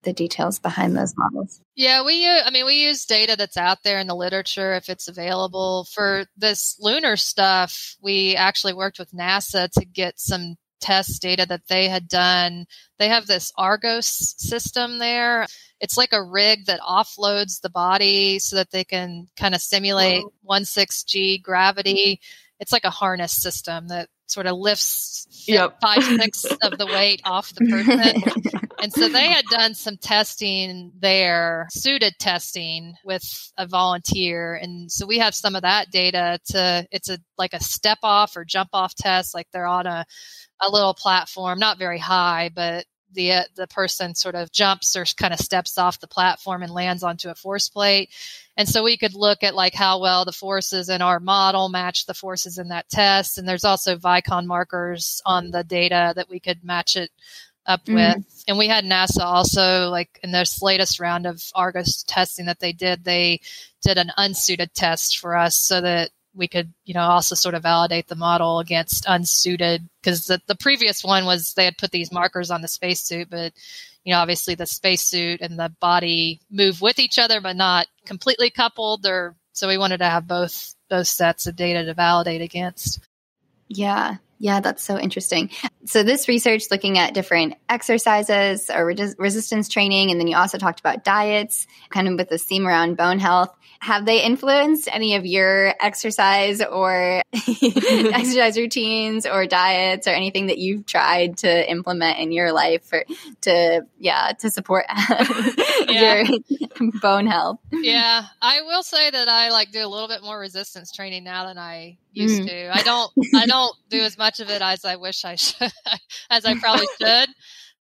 [0.03, 1.61] the details behind those models?
[1.75, 4.89] Yeah, we use, I mean, we use data that's out there in the literature if
[4.89, 5.87] it's available.
[5.93, 11.69] For this lunar stuff, we actually worked with NASA to get some test data that
[11.69, 12.67] they had done.
[12.99, 14.05] They have this ARGOS
[14.39, 15.47] system there.
[15.79, 20.25] It's like a rig that offloads the body so that they can kind of simulate
[20.49, 22.21] 1.6G gravity.
[22.59, 25.81] It's like a harness system that sort of lifts Yep.
[25.81, 28.70] five sixths of the weight off the person.
[28.83, 34.55] and so they had done some testing there, suited testing with a volunteer.
[34.55, 38.37] And so we have some of that data to, it's a, like a step off
[38.37, 39.35] or jump off test.
[39.35, 40.05] Like they're on a,
[40.61, 45.05] a little platform, not very high, but the, uh, the person sort of jumps or
[45.05, 48.11] kind of steps off the platform and lands onto a force plate.
[48.57, 52.07] And so we could look at like how well the forces in our model match
[52.07, 53.39] the forces in that test.
[53.39, 57.11] And there's also Vicon markers on the data that we could match it
[57.67, 57.95] up Mhm.
[57.95, 58.45] with.
[58.49, 62.73] And we had NASA also like in this latest round of ARGOS testing that they
[62.73, 63.41] did, they
[63.83, 67.63] did an unsuited test for us so that we could, you know, also sort of
[67.63, 72.13] validate the model against unsuited because the, the previous one was they had put these
[72.13, 73.53] markers on the spacesuit, but
[74.05, 78.49] you know, obviously the spacesuit and the body move with each other, but not completely
[78.49, 79.05] coupled.
[79.07, 83.01] Or so we wanted to have both both sets of data to validate against.
[83.69, 84.17] Yeah.
[84.43, 85.51] Yeah, that's so interesting.
[85.85, 90.57] So, this research looking at different exercises or resist- resistance training, and then you also
[90.57, 93.55] talked about diets, kind of with the theme around bone health.
[93.81, 100.59] Have they influenced any of your exercise or exercise routines or diets or anything that
[100.59, 103.05] you've tried to implement in your life for
[103.43, 104.85] to yeah to support
[105.89, 106.25] your
[107.01, 107.59] bone health?
[107.73, 111.47] yeah, I will say that I like do a little bit more resistance training now
[111.47, 112.47] than I used Mm.
[112.49, 112.77] to.
[112.77, 115.73] I don't I don't do as much of it as I wish I should
[116.31, 117.29] as I probably should.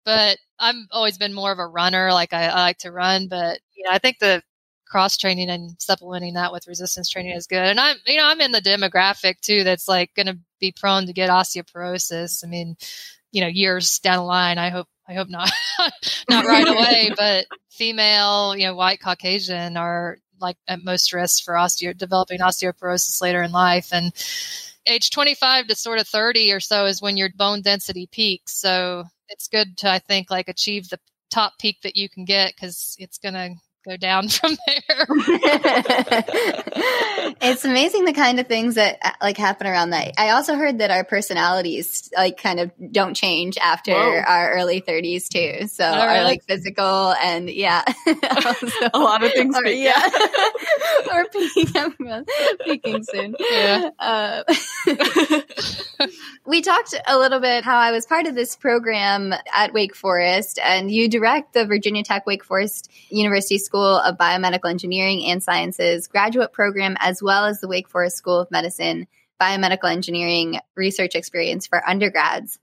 [0.03, 2.11] But I've always been more of a runner.
[2.13, 4.43] Like I, I like to run, but you know, I think the
[4.87, 7.63] cross training and supplementing that with resistance training is good.
[7.63, 11.13] And I'm you know, I'm in the demographic too that's like gonna be prone to
[11.13, 12.45] get osteoporosis.
[12.45, 12.75] I mean,
[13.31, 15.51] you know, years down the line, I hope I hope not
[16.29, 21.53] not right away, but female, you know, white Caucasian are like at most risk for
[21.53, 23.89] osteo developing osteoporosis later in life.
[23.91, 24.13] And
[24.87, 28.59] age 25 to sort of 30 or so is when your bone density peaks.
[28.59, 30.99] So it's good to, I think, like achieve the
[31.31, 33.55] top peak that you can get because it's going to
[33.87, 35.05] go down from there.
[37.41, 40.13] it's amazing the kind of things that uh, like happen around that.
[40.17, 44.21] I also heard that our personalities like kind of don't change after Whoa.
[44.27, 45.67] our early 30s too.
[45.67, 47.83] So Oh, our like physical and yeah,
[48.45, 50.09] Also- A lot of things Or, speak, yeah,
[51.13, 52.25] or peaking,
[52.65, 53.35] peaking soon.
[53.39, 53.89] Yeah.
[53.99, 54.43] Uh,
[56.45, 60.59] we talked a little bit how I was part of this program at Wake Forest,
[60.63, 66.07] and you direct the Virginia Tech Wake Forest University School of Biomedical Engineering and Sciences
[66.07, 69.07] graduate program, as well as the Wake Forest School of Medicine
[69.41, 72.59] Biomedical Engineering research experience for undergrads.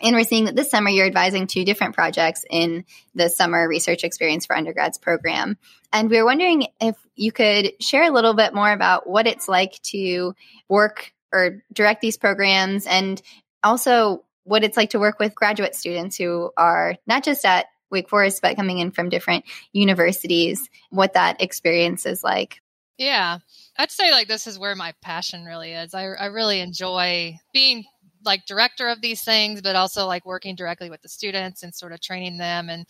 [0.00, 2.84] And we're seeing that this summer you're advising two different projects in
[3.14, 5.58] the summer research experience for undergrads program.
[5.92, 9.48] And we were wondering if you could share a little bit more about what it's
[9.48, 10.34] like to
[10.68, 13.20] work or direct these programs and
[13.62, 18.08] also what it's like to work with graduate students who are not just at Wake
[18.08, 22.60] Forest, but coming in from different universities, what that experience is like.
[22.96, 23.38] Yeah.
[23.76, 25.94] I'd say like this is where my passion really is.
[25.94, 27.84] I, I really enjoy being
[28.24, 31.92] like director of these things, but also like working directly with the students and sort
[31.92, 32.86] of training them and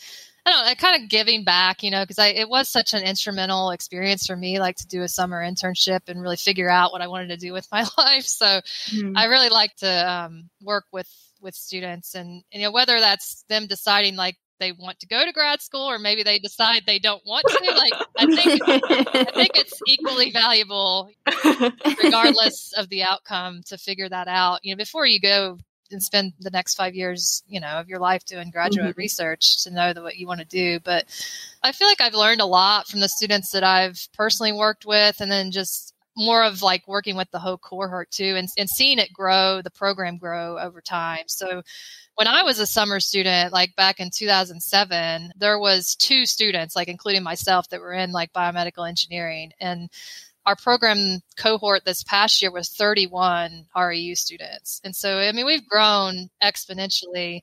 [0.47, 3.03] I don't know, kind of giving back, you know, because I it was such an
[3.03, 7.03] instrumental experience for me, like to do a summer internship and really figure out what
[7.03, 8.25] I wanted to do with my life.
[8.25, 8.61] So
[9.15, 11.09] I really like to um, work with
[11.43, 15.33] with students, and you know whether that's them deciding like they want to go to
[15.33, 17.59] grad school or maybe they decide they don't want to.
[17.79, 21.11] Like I think I think it's equally valuable,
[22.03, 24.61] regardless of the outcome, to figure that out.
[24.65, 25.59] You know, before you go
[25.91, 28.99] and spend the next five years, you know, of your life doing graduate mm-hmm.
[28.99, 30.81] research to know that what you want to do.
[30.81, 31.05] But
[31.63, 35.21] I feel like I've learned a lot from the students that I've personally worked with,
[35.21, 38.99] and then just more of like working with the whole cohort too, and, and seeing
[38.99, 41.25] it grow, the program grow over time.
[41.29, 41.63] So
[42.17, 46.89] when I was a summer student, like back in 2007, there was two students, like
[46.89, 49.89] including myself, that were in like biomedical engineering, and
[50.45, 54.81] our program cohort this past year was 31 REU students.
[54.83, 57.41] And so, I mean, we've grown exponentially.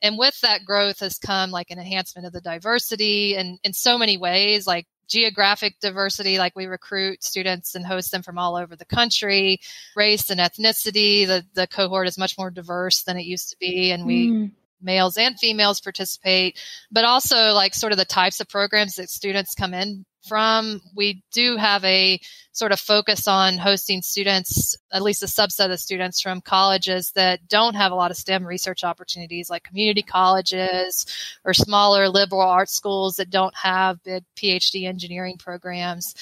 [0.00, 3.98] And with that growth has come like an enhancement of the diversity and in so
[3.98, 8.76] many ways, like geographic diversity, like we recruit students and host them from all over
[8.76, 9.60] the country,
[9.94, 11.26] race and ethnicity.
[11.26, 13.90] The, the cohort is much more diverse than it used to be.
[13.92, 14.50] And we, Mm.
[14.82, 16.58] males and females participate,
[16.90, 20.80] but also like sort of the types of programs that students come in from.
[20.94, 22.20] We do have a
[22.52, 27.46] sort of focus on hosting students, at least a subset of students from colleges that
[27.48, 31.06] don't have a lot of STEM research opportunities, like community colleges
[31.44, 36.14] or smaller liberal arts schools that don't have big PhD engineering programs.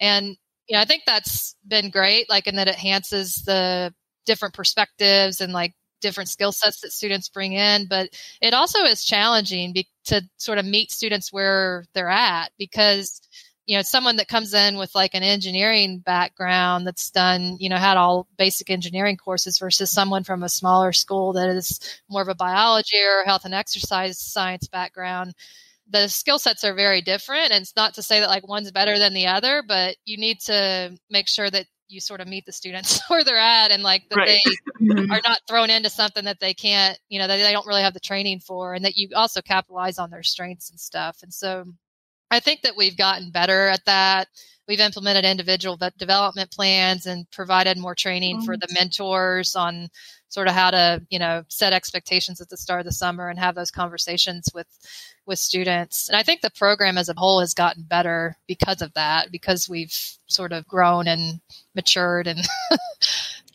[0.00, 0.36] And
[0.68, 3.94] you know, I think that's been great, like in that it enhances the
[4.26, 9.04] different perspectives and like different skill sets that students bring in, but it also is
[9.04, 13.20] challenging be- to sort of meet students where they're at because
[13.68, 17.76] you know someone that comes in with like an engineering background that's done you know
[17.76, 22.28] had all basic engineering courses versus someone from a smaller school that is more of
[22.28, 25.34] a biology or health and exercise science background
[25.90, 28.98] the skill sets are very different and it's not to say that like one's better
[28.98, 32.52] than the other but you need to make sure that you sort of meet the
[32.52, 34.28] students where they're at and like that Right.
[34.28, 34.40] they
[34.80, 35.10] Mhm.
[35.12, 37.94] are not thrown into something that they can't, you know, that they don't really have
[37.94, 41.18] the training for, and that you also capitalize on their strengths and stuff.
[41.22, 41.64] And so
[42.30, 44.28] I think that we've gotten better at that.
[44.66, 49.88] We've implemented individual development plans and provided more training for the mentors on
[50.28, 53.38] sort of how to, you know, set expectations at the start of the summer and
[53.38, 54.66] have those conversations with
[55.24, 56.10] with students.
[56.10, 59.68] And I think the program as a whole has gotten better because of that, because
[59.70, 59.94] we've
[60.26, 61.40] sort of grown and
[61.74, 62.40] matured and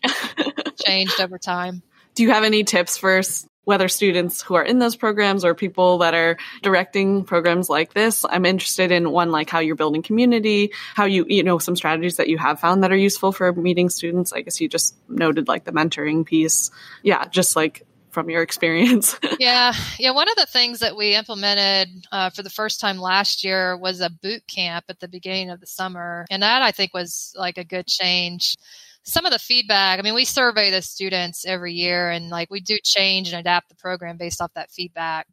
[0.85, 1.83] changed over time.
[2.15, 3.21] Do you have any tips for
[3.65, 8.25] whether students who are in those programs or people that are directing programs like this?
[8.27, 12.17] I'm interested in one like how you're building community, how you you know some strategies
[12.17, 14.33] that you have found that are useful for meeting students.
[14.33, 16.71] I guess you just noted like the mentoring piece.
[17.01, 19.19] Yeah, just like from your experience.
[19.39, 20.11] yeah, yeah.
[20.11, 23.99] One of the things that we implemented uh, for the first time last year was
[23.99, 27.57] a boot camp at the beginning of the summer, and that I think was like
[27.57, 28.55] a good change.
[29.03, 32.61] Some of the feedback, I mean, we survey the students every year, and like we
[32.61, 35.27] do change and adapt the program based off that feedback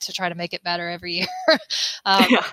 [0.00, 1.58] to try to make it better every year.
[2.04, 2.46] um, yeah.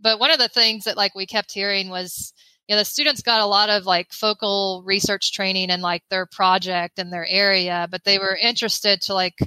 [0.00, 2.32] but one of the things that like we kept hearing was
[2.68, 6.26] you know the students got a lot of like focal research training and like their
[6.26, 9.38] project and their area but they were interested to like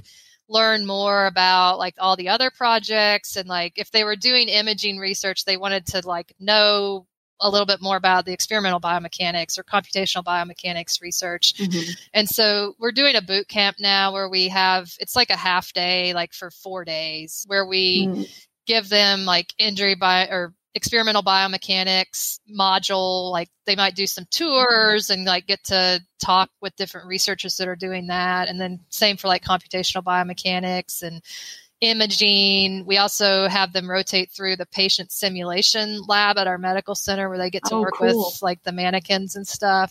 [0.48, 4.98] learn more about like all the other projects and like if they were doing imaging
[4.98, 7.06] research they wanted to like know
[7.40, 11.96] a little bit more about the experimental biomechanics or computational biomechanics research Mhm.
[12.12, 15.72] and so we're doing a boot camp now where we have it's like a half
[15.72, 18.28] day like for 4 days where we Mm.
[18.66, 25.10] give them like injury by or experimental biomechanics module like they might do some tours
[25.10, 29.16] and like get to talk with different researchers that are doing that and then same
[29.16, 31.22] for like computational biomechanics and
[31.80, 37.28] imaging we also have them rotate through the patient simulation lab at our medical center
[37.28, 38.06] where they get to Oh, work cool.
[38.32, 39.90] with like the mannequins and stuff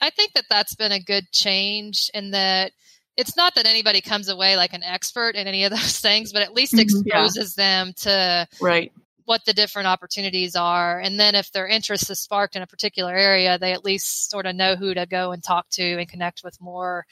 [0.00, 2.72] i think that that's been a good change in that
[3.16, 6.42] it's not that anybody comes away like an expert in any of those things but
[6.42, 7.02] at least Mhm.
[7.06, 7.24] Yeah.
[7.24, 8.92] exposes them to Right.
[9.24, 10.98] What the different opportunities are.
[10.98, 14.46] And then if their interest is sparked in a particular area, they at least sort
[14.46, 17.06] of know who to go and talk to and connect with more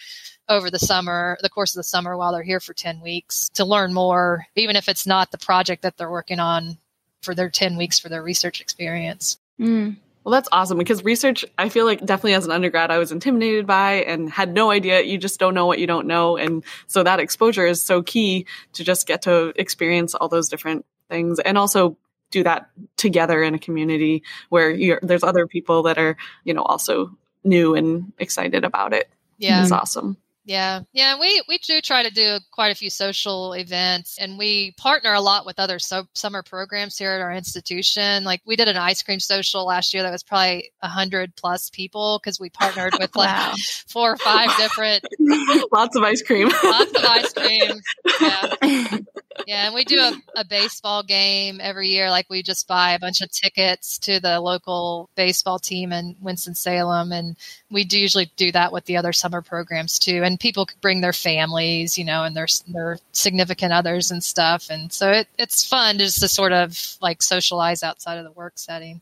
[0.49, 3.65] over the summer, the course of the summer while they're here for 10 weeks to
[3.65, 6.79] learn more, even if it's not the project that they're working on
[7.23, 9.39] for their 10 weeks for their research experience.
[9.61, 9.97] Mm.
[10.25, 13.67] Well, that's awesome because research, I feel like definitely as an undergrad, I was intimidated
[13.67, 15.01] by and had no idea.
[15.01, 16.37] You just don't know what you don't know.
[16.37, 18.45] And so that exposure is so key
[18.75, 21.97] to just get to experience all those different things and also
[22.31, 26.63] do that together in a community where you're, there's other people that are, you know,
[26.63, 29.09] also new and excited about it.
[29.39, 29.63] Yeah.
[29.63, 30.17] It's awesome.
[30.49, 34.73] Yeah, yeah, we we do try to do quite a few social events, and we
[34.79, 38.25] partner a lot with other so- summer programs here at our institution.
[38.25, 41.69] Like we did an ice cream social last year that was probably a hundred plus
[41.69, 43.53] people because we partnered with like Wow.
[43.89, 45.05] four or five different
[45.71, 46.49] Lots of ice cream.
[46.65, 47.73] lots of ice cream.
[48.19, 48.55] Yeah,
[49.47, 52.09] yeah, and we do a, a baseball game every year.
[52.09, 56.55] Like we just buy a bunch of tickets to the local baseball team in Winston
[56.55, 57.37] Salem, and
[57.71, 60.23] we do usually do that with the other summer programs too.
[60.25, 64.71] And people could bring their families, you know, and their their significant others and stuff.
[64.71, 68.55] And so it, it's fun just to sort of like socialize outside of the work
[68.57, 69.01] setting.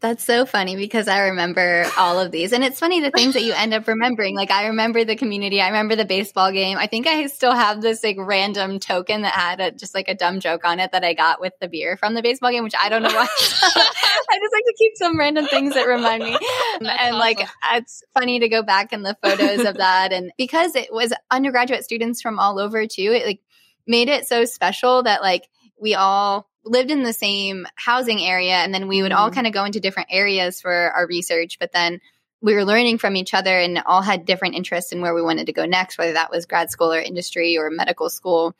[0.00, 2.52] That's so funny because I remember all of these.
[2.52, 4.36] And it's funny the things that you end up remembering.
[4.36, 6.76] Like I remember the community, I remember the baseball game.
[6.76, 10.14] I think I still have this like random token that had a, just like a
[10.14, 12.74] dumb joke on it that I got with the beer from the baseball game, which
[12.78, 13.22] I don't know why.
[13.40, 16.36] I just like to keep some random things that remind me.
[16.80, 17.40] That's and like
[17.72, 21.84] it's funny to go back in the photos of that and because it was undergraduate
[21.84, 23.40] students from all over too, it like
[23.86, 25.48] made it so special that like
[25.80, 29.34] we all lived in the same housing area and then we would all Mhm.
[29.34, 32.00] kind of go into different areas for our research but then
[32.40, 35.46] we were learning from each other and all had different interests in where we wanted
[35.46, 38.54] to go next whether that was grad school or industry or medical school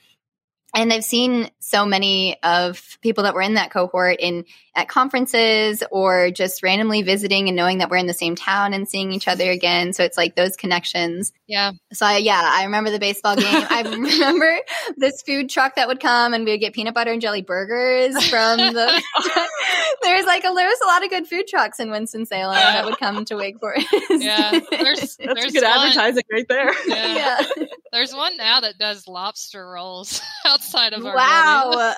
[0.74, 4.44] and i've seen so many of people that were in that cohort in
[4.76, 8.88] at conferences or just randomly visiting and knowing that we're in the same town and
[8.88, 12.90] seeing each other again so it's like those connections Yeah, so I, yeah, I remember
[12.90, 13.44] the baseball game.
[13.46, 14.58] I remember
[14.96, 18.14] this food truck that would come and we would get peanut butter and jelly burgers
[18.28, 19.02] from the.
[20.02, 22.84] There's like a there was a lot of good food trucks in Winston Salem that
[22.84, 23.86] would come to Wake Forest.
[24.10, 24.50] yeah.
[24.70, 26.72] There's That's there's good one, advertising right there.
[26.86, 27.14] Yeah.
[27.56, 27.64] yeah.
[27.92, 31.14] There's one now that does lobster rolls outside of our.
[31.14, 31.94] Wow.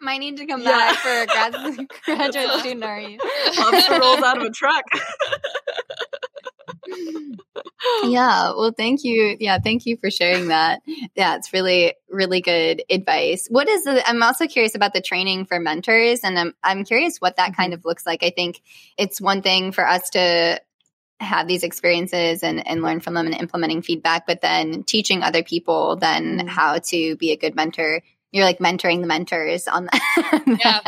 [0.00, 0.68] Might need to come Yeah.
[0.70, 3.18] back for a grad, graduate student REU.
[3.58, 4.84] Lobster rolls out of a truck.
[8.04, 9.36] yeah well thank you.
[9.38, 10.80] Yeah thank you for sharing that.
[11.14, 13.46] Yeah it's really really good advice.
[13.50, 17.18] What is the i'm also curious about the training for mentors and i'm, I'm curious
[17.18, 18.22] what that kind of looks like.
[18.22, 18.60] I think
[18.98, 20.60] it's one thing for us to
[21.20, 25.42] have these experiences and, and learn from them and implementing feedback but then teaching other
[25.44, 26.48] people then Mhm.
[26.48, 28.02] how to be a good mentor
[28.32, 30.42] you're like mentoring the mentors on that.
[30.64, 30.80] Yeah.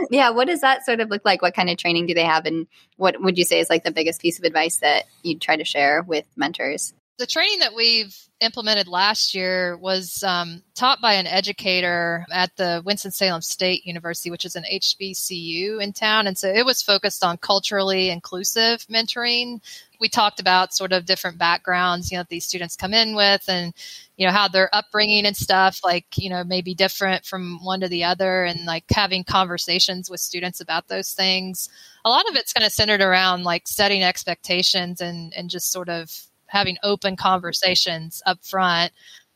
[0.10, 0.30] yeah.
[0.30, 1.42] What does that sort of look like?
[1.42, 2.46] What kind of training do they have?
[2.46, 2.66] And
[2.96, 5.64] what would you say is like the biggest piece of advice that you'd try to
[5.64, 6.94] share with mentors?
[7.20, 12.82] the training that we've implemented last year was um, taught by an educator at the
[12.84, 16.26] Winston-Salem State University, which is an HBCU in town.
[16.26, 19.60] And so it was focused on culturally inclusive mentoring.
[20.00, 23.44] We talked about sort of different backgrounds, you know, that these students come in with
[23.48, 23.74] and,
[24.16, 27.80] you know, how their upbringing and stuff, like, you know, may be different from one
[27.80, 31.68] to the other and like having conversations with students about those things.
[32.04, 35.88] A lot of it's kind of centered around like setting expectations and, and just sort
[35.88, 36.10] of
[36.46, 38.92] having open conversations up front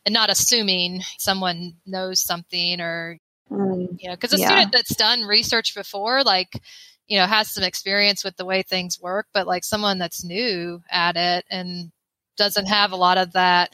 [0.06, 3.18] and not assuming someone knows something or
[3.50, 4.00] Mm.
[4.00, 4.46] you know because a Yeah.
[4.48, 6.62] student that's done research before like
[7.08, 10.80] you know has some experience with the way things work but like someone that's new
[10.90, 11.90] at it and
[12.36, 13.70] doesn't have a lot of that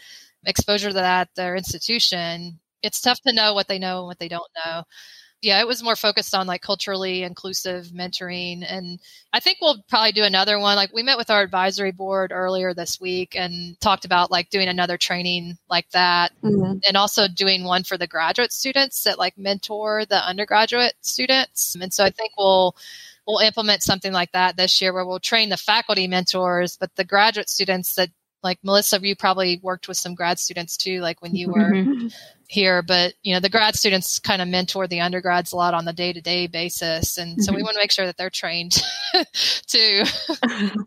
[0.46, 4.28] exposure to that their institution it's tough to know what they know and what they
[4.28, 4.82] don't know
[5.42, 8.98] yeah it was more focused on like culturally inclusive mentoring and
[9.32, 12.74] i think we'll probably do another one like we met with our advisory board earlier
[12.74, 16.80] this week and talked about like doing another training like that Mm.
[16.86, 21.74] and also doing one for the graduate students that like mentor the undergraduate students.
[21.80, 22.74] And so I think we'll
[23.32, 27.04] we'll implement something like that this year where we'll train the faculty mentors, but the
[27.04, 28.10] graduate students that
[28.42, 32.10] like Melissa, you probably worked with some grad students too, like when you were Mhm.
[32.48, 35.84] here, but you know, the grad students kind of mentor the undergrads a lot on
[35.84, 37.18] the day to day basis.
[37.18, 37.64] And so we Mhm.
[37.64, 38.82] want to make sure that they're trained
[39.66, 40.04] too.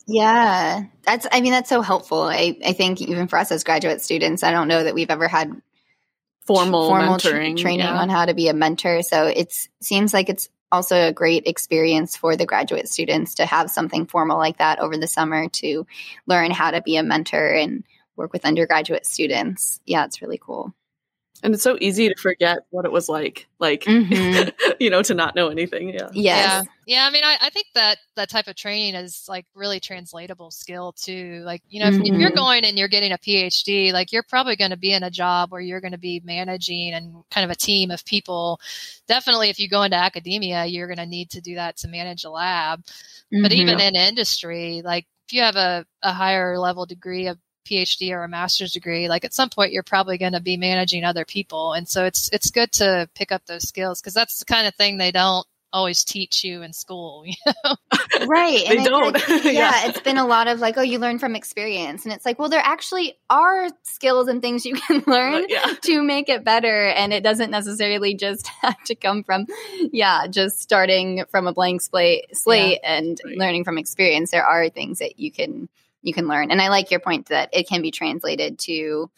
[0.08, 1.28] Yeah, that's.
[1.32, 2.24] I mean, that's so helpful.
[2.24, 5.28] I, I think even for us as graduate students, I don't know that we've ever
[5.28, 5.52] had
[6.46, 7.58] Formal, formal tr- mentoring.
[7.58, 7.98] training yeah.
[8.00, 9.02] on how to be a mentor.
[9.02, 13.70] So it seems like it's also a great experience for the graduate students to have
[13.70, 15.86] something formal like that over the summer to
[16.26, 17.84] learn how to be a mentor and
[18.16, 19.80] work with undergraduate students.
[19.86, 20.74] Yeah, it's really cool.
[21.44, 24.54] And it's so easy to forget what it was like, like, Mhm.
[24.80, 25.90] you know, to not know anything.
[25.90, 26.08] Yeah.
[26.14, 26.16] Yes.
[26.16, 26.64] Yeah.
[26.86, 27.06] Yeah.
[27.06, 30.94] I mean, I, I think that that type of training is like really translatable skill
[30.94, 31.42] too.
[31.46, 32.36] Like, you know, if, if you're Mhm.
[32.36, 35.52] going and you're getting a PhD, like you're probably going to be in a job
[35.52, 38.60] where you're going to be managing and kind of a team of people.
[39.08, 42.24] Definitely, if you go into academia, you're going to need to do that to manage
[42.24, 42.86] a lab.
[43.32, 43.56] But Mhm.
[43.56, 48.24] even in industry, like if you have a, a higher level degree of PhD or
[48.24, 51.74] a master's degree, like at some point you're probably going to be managing other people.
[51.74, 54.76] And so it's, it's good to pick up those skills because that's the kind of
[54.76, 57.26] thing they don't always teach you in school.
[58.28, 58.64] right.
[58.70, 59.14] They I feel don't.
[59.14, 59.88] like- yeah, Yeah.
[59.88, 62.06] it's been a lot of like, oh, you learn from experience.
[62.06, 65.66] And it's like, well, there actually are skills and things you can learn yeah.
[65.82, 69.48] to make it better and it doesn't necessarily just have to come from
[69.92, 73.38] yeah just starting from a blank slate slate and Right.
[73.38, 75.70] learning from experience there are things that you can
[76.04, 79.10] you can learn and i like your point that it can be translated to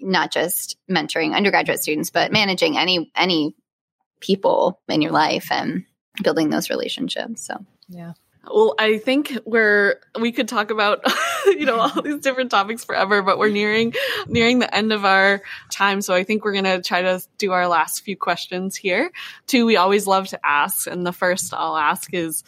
[0.00, 3.54] not just mentoring undergraduate students but managing any any
[4.20, 5.84] people in your life and
[6.22, 8.12] building those relationships so yeah.
[8.50, 11.04] Well, I think we're we could talk about
[11.46, 13.94] you know all these different topics forever, but we're nearing
[14.26, 17.68] nearing the end of our time, so I think we're gonna try to do our
[17.68, 19.12] last few questions here.
[19.46, 22.42] Two we always love to ask, and the first I'll ask is,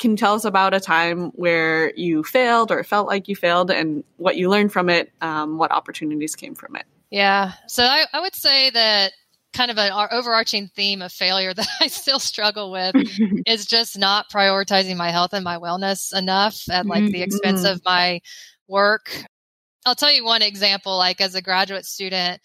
[0.00, 3.70] can you tell us about a time where you failed or felt like you failed,
[3.70, 6.84] and what you learned from it, um, what opportunities came from it?
[7.10, 7.52] Yeah.
[7.68, 9.12] So I, I would say that
[9.52, 12.94] kind of an overarching theme of failure that I still struggle with
[13.46, 17.72] is just not prioritizing my health and my wellness enough at like the expense Mhm.
[17.72, 18.20] of my
[18.68, 19.24] work.
[19.84, 20.96] I'll tell you one example.
[20.96, 22.40] Like as a graduate student,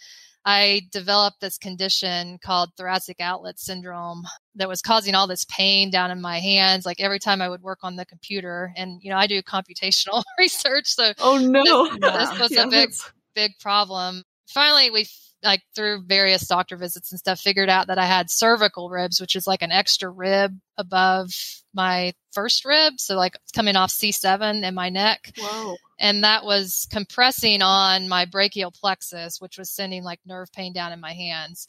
[0.45, 4.23] I developed this condition called thoracic outlet syndrome
[4.55, 6.85] that was causing all this pain down in my hands.
[6.85, 10.23] Like every time I would work on the computer, and you know I do computational
[10.39, 14.23] research, so Oh no, this was a big that's- big problem.
[14.47, 15.07] Finally, we
[15.45, 19.35] like through various doctor visits and stuff figured out that I had cervical ribs, which
[19.35, 21.31] is like an extra rib above
[21.73, 25.77] my first rib, so like coming off C7 in my neck, Whoa.
[25.99, 30.91] and that was compressing on my brachial plexus, which was sending like nerve pain down
[30.91, 31.67] in my hands.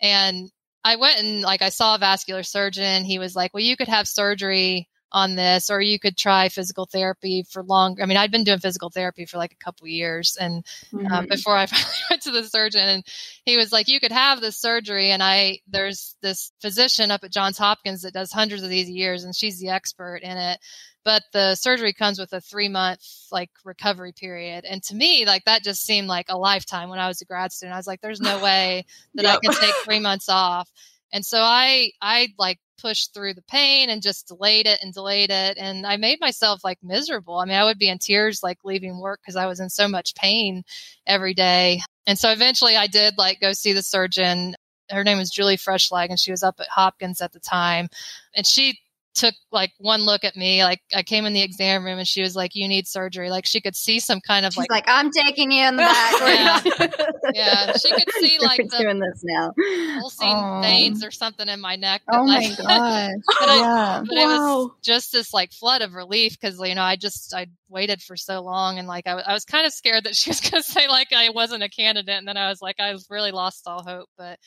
[0.00, 0.50] And
[0.84, 3.04] I went and like I saw a vascular surgeon.
[3.04, 6.86] He was like, "Well, you could have surgery on this, or you could try physical
[6.86, 10.36] therapy for long." I mean, I'd been doing physical therapy for like a couple years,
[10.40, 10.64] and
[11.10, 11.28] um, Mhm.
[11.28, 13.04] before I finally went to the surgeon, and
[13.44, 17.32] he was like, "You could have this surgery." And I there's this physician up at
[17.32, 20.60] Johns Hopkins that does hundreds of these years, and she's the expert in it.
[21.04, 23.00] But the surgery comes with a three month
[23.32, 27.08] like recovery period, and to me, like that just seemed like a lifetime when I
[27.08, 27.74] was a grad student.
[27.74, 28.84] I was like, "There's no way
[29.14, 30.70] that I can take three months off."
[31.12, 35.30] And so I I like pushed through the pain and just delayed it and delayed
[35.30, 37.38] it and I made myself like miserable.
[37.38, 39.88] I mean, I would be in tears like leaving work because I was in so
[39.88, 40.62] much pain
[41.06, 41.80] every day.
[42.06, 44.54] And so eventually I did like go see the surgeon.
[44.90, 47.88] Her name was Julie Freischlag and she was up at Hopkins at the time.
[48.34, 48.78] And she
[49.18, 50.62] took like one look at me.
[50.64, 53.30] Like I came in the exam room and she was like, You need surgery.
[53.30, 55.82] Like she could see some kind of she's like, like, i'm taking you in the
[55.82, 56.94] back
[57.34, 59.52] Yeah, she could see, like, We're the doing this now
[60.00, 60.60] pulsing Oh.
[60.62, 62.02] veins or something in my neck.
[62.06, 62.56] that, oh my god!
[62.58, 66.74] gosh But I- yeah but it was just this like flood of relief because you
[66.74, 69.66] know I just I waited for so long and like I, w- I was kind
[69.66, 72.36] of scared that she was going to say like I wasn't a candidate and then
[72.36, 74.38] I was like I've really lost all hope but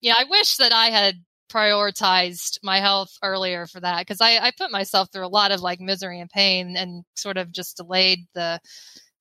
[0.00, 1.14] yeah I wish that I had
[1.48, 5.60] prioritized my health earlier for that because I, I put myself through a lot of
[5.60, 8.60] like misery and pain and sort of just delayed the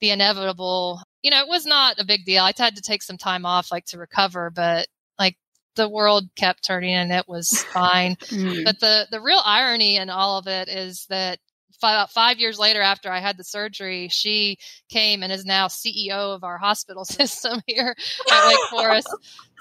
[0.01, 3.17] the inevitable you know it was not a big deal I had to take some
[3.17, 5.36] time off like to recover but like
[5.75, 8.63] the world kept turning and it was fine Mm.
[8.63, 11.39] but the the real irony in all of it is that
[11.80, 14.57] about five years later, after I had the surgery, she
[14.89, 17.95] came and is now CEO of our hospital system here
[18.32, 19.09] at Wake Forest.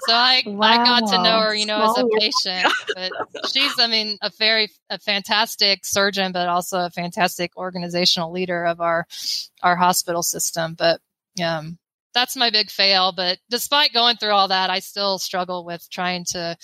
[0.07, 2.71] So I I got to know her, you know, as a patient.
[2.95, 3.11] But
[3.49, 8.79] she's, I mean, a very a fantastic surgeon, but also a fantastic organizational leader of
[8.81, 9.07] our
[9.63, 10.75] our hospital system.
[10.75, 11.01] But
[11.43, 11.77] um,
[12.13, 13.11] that's my big fail.
[13.11, 16.57] But despite going through all that, I still struggle with trying to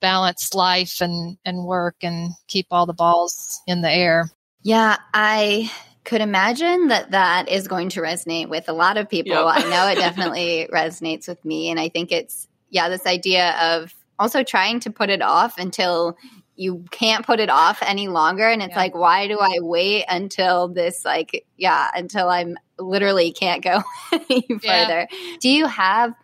[0.00, 4.30] balance life and and work and keep all the balls in the air.
[4.64, 5.70] Yeah, I
[6.04, 9.32] could imagine that that is going to resonate with a lot of people.
[9.32, 9.46] Yep.
[9.46, 11.70] I know it definitely resonates with me.
[11.70, 16.16] And I think it's, yeah, this idea of also trying to put it off until
[16.56, 18.48] you can't put it off any longer.
[18.48, 18.78] And it's Yeah.
[18.78, 24.46] like, why do I wait until this, like, yeah, until I'm literally can't go any
[24.62, 24.86] Yeah.
[24.86, 25.08] further?
[25.40, 26.14] Do you have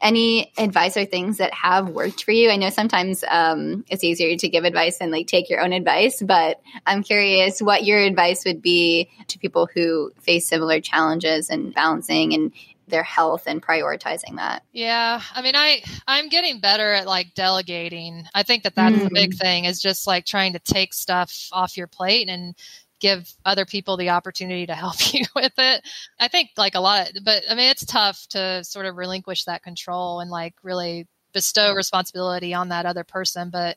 [0.00, 2.50] any advice or things that have worked for you?
[2.50, 6.22] I know sometimes um, it's easier to give advice and like take your own advice,
[6.22, 11.74] but I'm curious what your advice would be to people who face similar challenges and
[11.74, 12.52] balancing and
[12.88, 14.64] their health and prioritizing that.
[14.72, 18.24] Yeah, I mean, I I'm getting better at like delegating.
[18.34, 19.08] I think that that's Mm.
[19.14, 22.56] big thing is just like trying to take stuff off your plate and
[23.00, 25.82] give other people the opportunity to help you with it.
[26.18, 29.44] I think like a lot, of, but I mean, it's tough to sort of relinquish
[29.44, 33.76] that control and like really bestow responsibility on that other person, but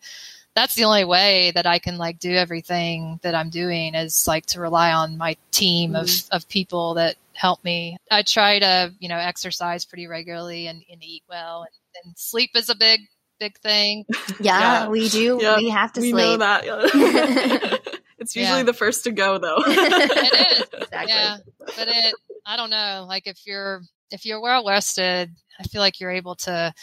[0.55, 4.45] that's the only way that I can like do everything that I'm doing is like
[4.47, 6.35] to rely on my team of, mm-hmm.
[6.35, 7.97] of people that help me.
[8.11, 12.51] I try to, you know, exercise pretty regularly and, and eat well and, and sleep
[12.55, 13.01] is a big,
[13.39, 14.05] big thing.
[14.39, 14.87] Yeah, Yeah.
[14.89, 15.39] we do.
[15.41, 16.23] Yeah, we have to we sleep.
[16.23, 16.65] know that.
[16.65, 17.77] yeah.
[18.23, 18.63] it's usually Yeah.
[18.63, 19.57] the first to go, though.
[19.67, 20.63] It is.
[20.93, 21.13] Exactly.
[21.13, 21.37] Yeah.
[21.59, 22.15] But it,
[22.45, 26.35] I don't know, like if you're, if you're well rested, I feel like you're able
[26.35, 26.73] to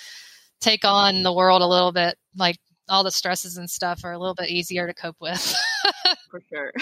[0.61, 2.57] take on the world a little bit, like
[2.89, 5.55] all the stresses and stuff are a little bit easier to cope with.
[6.31, 6.73] for sure.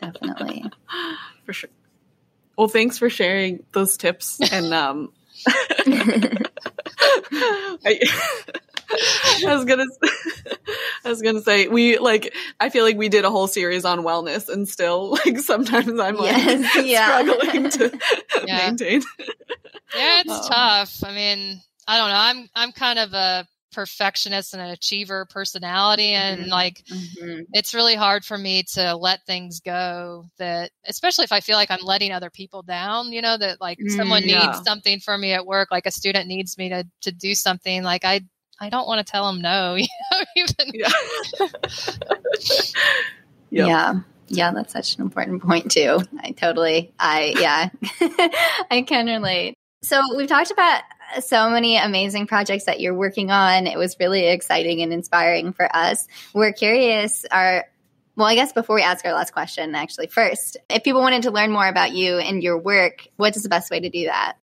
[0.00, 0.64] Definitely.
[1.46, 1.70] For sure.
[2.56, 4.38] Well, thanks for sharing those tips.
[4.52, 5.12] And um,
[7.84, 8.00] I,
[9.46, 9.84] I was gonna,
[11.04, 12.34] I was gonna say we like.
[12.60, 16.16] I feel like we did a whole series on wellness, and still, like sometimes I'm
[16.16, 17.22] like Yes, yeah.
[17.22, 17.98] struggling to
[18.46, 18.66] Yeah.
[18.68, 19.02] maintain.
[19.92, 21.04] Yeah, it's Um, tough.
[21.04, 22.16] I mean, I don't know.
[22.16, 26.50] I'm I'm kind of a perfectionist and an achiever personality and Mhm.
[26.50, 27.40] like Mhm.
[27.52, 31.70] it's really hard for me to let things go that especially if I feel like
[31.70, 35.32] I'm letting other people down, you know, that like someone Mm, needs something from me
[35.32, 38.22] at work, like a student needs me to to do something, like I
[38.60, 40.88] I don't want to tell them no, you know, even Yeah.
[43.50, 43.66] Yep.
[43.66, 43.94] Yeah.
[44.30, 46.00] Yeah, that's such an important point too.
[46.20, 47.70] I totally I yeah.
[48.70, 49.54] I can relate.
[49.82, 50.82] So we've talked about
[51.20, 53.66] so many amazing projects that you're working on.
[53.66, 56.06] It was really exciting and inspiring for us.
[56.34, 57.64] We're curious are
[58.16, 61.30] well, I guess before we ask our last question, actually, first, if people wanted to
[61.30, 64.36] learn more about you and your work, what is the best way to do that?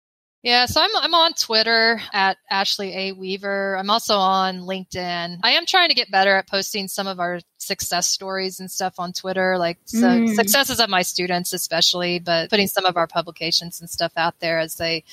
[0.45, 3.75] Yeah, so I'm I'm on Twitter at Ashley A Weaver.
[3.79, 5.39] I'm also on LinkedIn.
[5.41, 8.93] I am trying to get better at posting some of our success stories and stuff
[8.99, 10.35] on Twitter, like so Mm.
[10.35, 14.59] successes of my students especially, but putting some of our publications and stuff out there
[14.59, 15.03] as they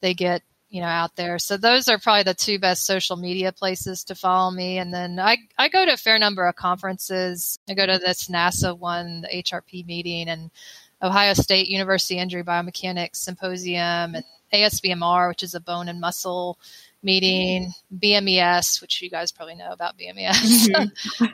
[0.00, 1.38] they get you know out there.
[1.38, 4.78] So those are probably the two best social media places to follow me.
[4.78, 7.58] And then I I go to a fair number of conferences.
[7.68, 8.04] I go to mm-hmm.
[8.04, 10.50] this NASA one, the HRP meeting, and
[11.02, 16.58] Ohio State University Injury Biomechanics Symposium, and ASBMR, which is a bone and muscle
[17.02, 17.96] meeting, mm-hmm.
[17.98, 21.24] BMES, which you guys probably know about BMES, mm-hmm.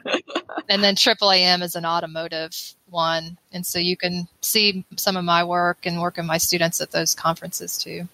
[0.68, 2.54] and then AAAM is an automotive
[2.90, 3.38] one.
[3.52, 6.90] And so you can see some of my work and work of my students at
[6.90, 8.08] those conferences too.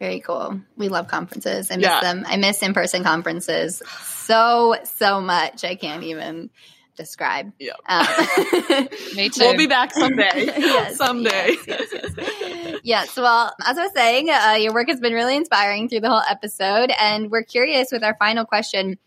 [0.00, 0.60] Very cool.
[0.76, 1.70] We love conferences.
[1.70, 2.00] I miss Yeah.
[2.00, 2.24] them.
[2.26, 5.62] I miss in person conferences so, so much.
[5.62, 6.50] I can't even
[6.96, 7.52] describe.
[7.58, 7.72] Yeah.
[7.86, 8.06] Um,
[9.14, 9.40] Me too.
[9.42, 10.30] We'll be back someday.
[10.58, 11.54] Yes, someday.
[11.66, 12.80] yes, yes, yes.
[12.82, 16.08] Yes, well, as I was saying, uh, your work has been really inspiring through the
[16.08, 16.90] whole episode.
[16.98, 18.98] And we're curious with our final question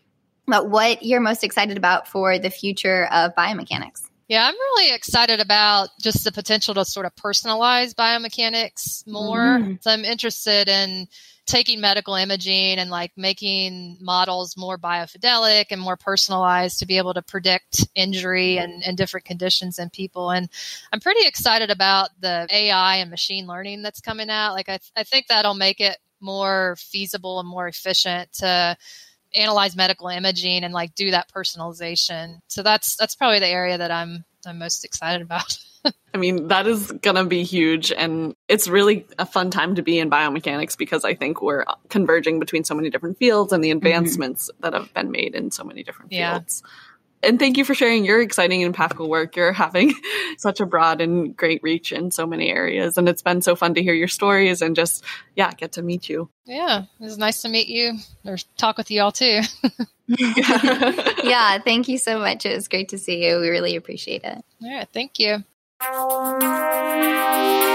[0.46, 4.02] about what you're most excited about for the future of biomechanics.
[4.28, 9.58] Yeah, I'm really excited about just the potential to sort of personalize biomechanics more.
[9.58, 9.82] Mm.
[9.82, 11.08] So I'm interested in
[11.46, 17.12] taking medical imaging and like making models more biofidelic and more personalized to be able
[17.12, 20.30] to predict injury and, and different conditions in people.
[20.30, 20.48] And
[20.90, 24.54] I'm pretty excited about the AI and machine learning that's coming out.
[24.54, 28.76] Like I, I think that'll make it more feasible and more efficient to
[29.34, 32.38] analyze medical imaging and like do that personalization.
[32.48, 35.58] So that's that's probably the area that I'm I'm most excited about.
[36.14, 37.92] I mean, that is going to be huge.
[37.92, 42.38] And it's really a fun time to be in biomechanics because I think we're converging
[42.38, 43.78] between so many different fields and the mm-hmm.
[43.78, 46.32] advancements that have been made in so many different Yeah.
[46.32, 46.62] fields.
[47.24, 49.36] And thank you for sharing your exciting and impactful work.
[49.36, 49.94] You're having
[50.38, 52.98] such a broad and great reach in so many areas.
[52.98, 55.04] And it's been so fun to hear your stories and just,
[55.34, 56.28] yeah, get to meet you.
[56.44, 57.94] yeah, it was nice to meet you
[58.24, 59.40] or talk with you all too.
[60.06, 62.46] yeah, thank you so much.
[62.46, 63.40] It was great to see you.
[63.40, 64.44] We really appreciate it.
[64.60, 65.44] Yeah, thank you.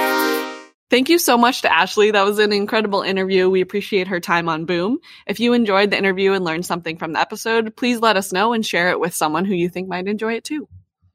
[0.89, 2.09] Thank you so much to Ashley.
[2.11, 3.47] That was an incredible interview.
[3.47, 4.99] We appreciate her time on Boom.
[5.27, 8.53] If you enjoyed the interview and learned something from the episode, please let us know
[8.53, 10.67] and share it with someone who you think might enjoy it too.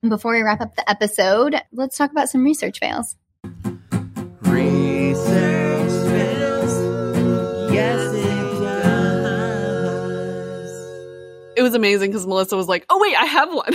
[0.09, 3.17] Before we wrap up the episode, let's talk about some research fails.
[11.57, 13.73] It was amazing because Melissa was like, "Oh wait, I have one."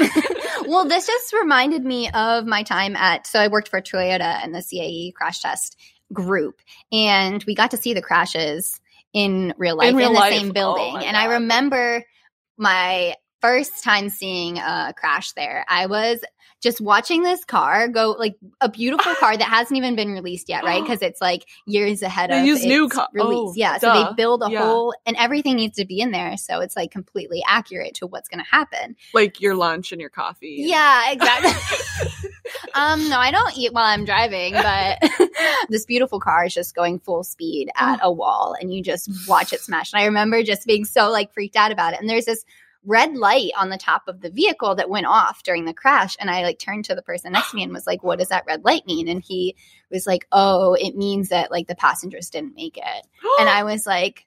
[0.67, 4.53] well, this just reminded me of my time at, so I worked for Toyota and
[4.53, 5.77] the CAE crash test
[6.13, 6.61] group,
[6.91, 8.80] and we got to see the crashes
[9.13, 10.34] in real life in, real the life.
[10.34, 10.93] same Oh building.
[10.93, 12.03] my and I remember
[12.57, 15.65] my first time seeing a crash there.
[15.67, 16.19] I was
[16.62, 20.64] just watching this car go like a beautiful car that hasn't even been released yet,
[20.64, 20.82] right?
[20.82, 23.38] Because it's like years ahead They of use new its ca- release.
[23.38, 24.60] oh, yeah, so they build a Yeah.
[24.66, 28.28] whole and everything needs to be in there, so it's like completely accurate to what's
[28.30, 28.95] going to happen.
[29.14, 30.57] like your lunch and your coffee.
[30.60, 31.51] Yeah, exactly.
[32.74, 35.01] um, no, I don't eat while I'm driving, but
[35.70, 39.53] this beautiful car is just going full speed at a wall and you just watch
[39.53, 39.93] it smash.
[39.93, 41.99] And I remember just being so like freaked out about it.
[41.99, 42.43] And there's this
[42.86, 46.15] red light on the top of the vehicle that went off during the crash.
[46.19, 48.30] And I like turned to the person next to me and was like, what does
[48.30, 49.07] that red light mean?
[49.07, 49.55] And he
[49.91, 53.05] was like, oh, it means that like the passengers didn't make it.
[53.39, 54.25] And I was like,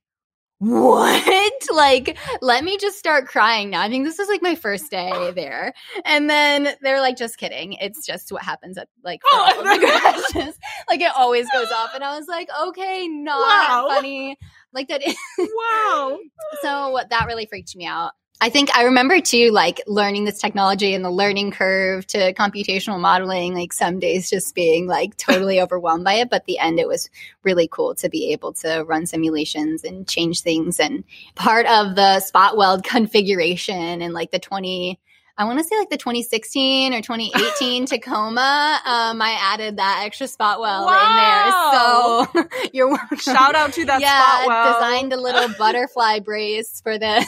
[0.58, 1.28] what?
[1.72, 3.80] Like, let me just start crying now.
[3.80, 5.72] I think this is like my first day there.
[6.04, 7.72] And then they're like, just kidding.
[7.74, 10.58] It's just what happens at like for all of the crashes.
[10.88, 11.94] Like it always goes off.
[11.94, 13.86] And I was like, okay, not Wow.
[13.88, 14.36] funny.
[14.74, 15.00] Like that.
[15.38, 16.18] wow.
[16.60, 18.12] so that really freaked me out.
[18.42, 22.98] I think I remember too, like learning this technology and the learning curve to computational
[22.98, 26.28] modeling, like some days just being like totally overwhelmed by it.
[26.28, 27.08] But the end, it was
[27.44, 30.80] really cool to be able to run simulations and change things.
[30.80, 31.04] And
[31.36, 34.98] part of the spot weld configuration and like the 20,
[35.38, 40.28] I want to say like the 2016 or 2018 Tacoma, um, I added that extra
[40.28, 42.26] spot weld Wow.
[42.26, 42.48] in there.
[42.52, 44.46] So you're welcome Shout out to that yeah, spot.
[44.46, 44.72] Wow.
[44.74, 47.24] designed a little butterfly brace for the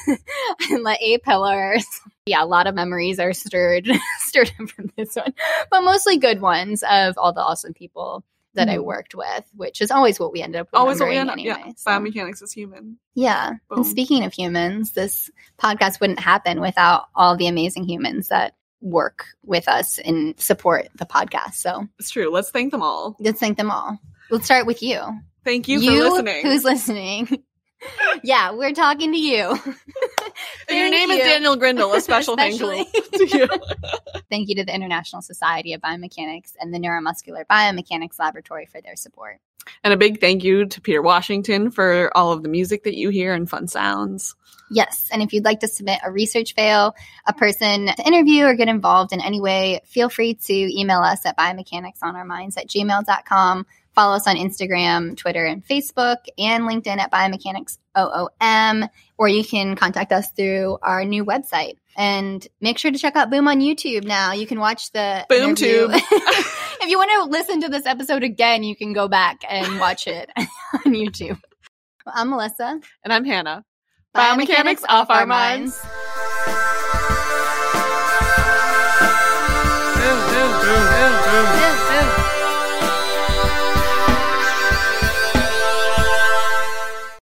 [0.68, 1.86] the A pillars.
[2.26, 3.88] Yeah, a lot of memories are stirred
[4.18, 5.32] stirred up from this one,
[5.70, 8.22] but mostly good ones of all the awesome people
[8.54, 8.84] that I Mhm.
[8.84, 10.78] worked with, which is always what we end up with.
[10.78, 11.34] Always what we end up.
[11.34, 11.56] anyway.
[11.66, 11.72] yeah.
[11.76, 11.90] so.
[11.90, 12.98] Biomechanics is human.
[13.14, 13.50] Yeah.
[13.68, 13.78] Boom.
[13.78, 19.26] And speaking of humans, this podcast wouldn't happen without all the amazing humans that work
[19.44, 21.54] with us and support the podcast.
[21.54, 22.30] So It's true.
[22.30, 23.16] Let's thank them all.
[23.20, 23.98] let's thank them all.
[24.30, 25.00] Let's start with you.
[25.44, 26.42] Thank you, for listening.
[26.42, 27.42] Who's listening?
[28.22, 29.58] Yeah, we're talking to you.
[30.70, 31.18] Your name is.
[31.18, 31.92] Daniel Grindle.
[31.92, 33.48] A special thank you to you.
[34.30, 38.96] Thank you to the International Society of Biomechanics and the Neuromuscular Biomechanics Laboratory for their
[38.96, 39.38] support.
[39.84, 43.10] And a big thank you to Peter Washington for all of the music that you
[43.10, 44.34] hear and fun sounds.
[44.70, 46.94] Yes, and if you'd like to submit a research fail,
[47.26, 51.24] a person to interview or get involved in any way, feel free to email us
[51.26, 53.66] at biomechanicsonourminds at gmail.com.
[53.94, 59.76] Follow us on Instagram, Twitter, and Facebook, and LinkedIn at Biomechanics OOM, or you can
[59.76, 61.76] contact us through our new website.
[61.96, 64.32] And make sure to check out Boom on YouTube now.
[64.32, 65.86] You can watch the Boom interview.
[65.86, 65.92] Tube.
[66.10, 70.08] if you want to listen to this episode again, you can go back and watch
[70.08, 71.40] it on YouTube.
[72.04, 72.80] Well, I'm Melissa.
[73.04, 73.64] And I'm Hannah.
[74.12, 75.80] Biomechanics, Biomechanics off our minds.
[81.44, 81.53] minds.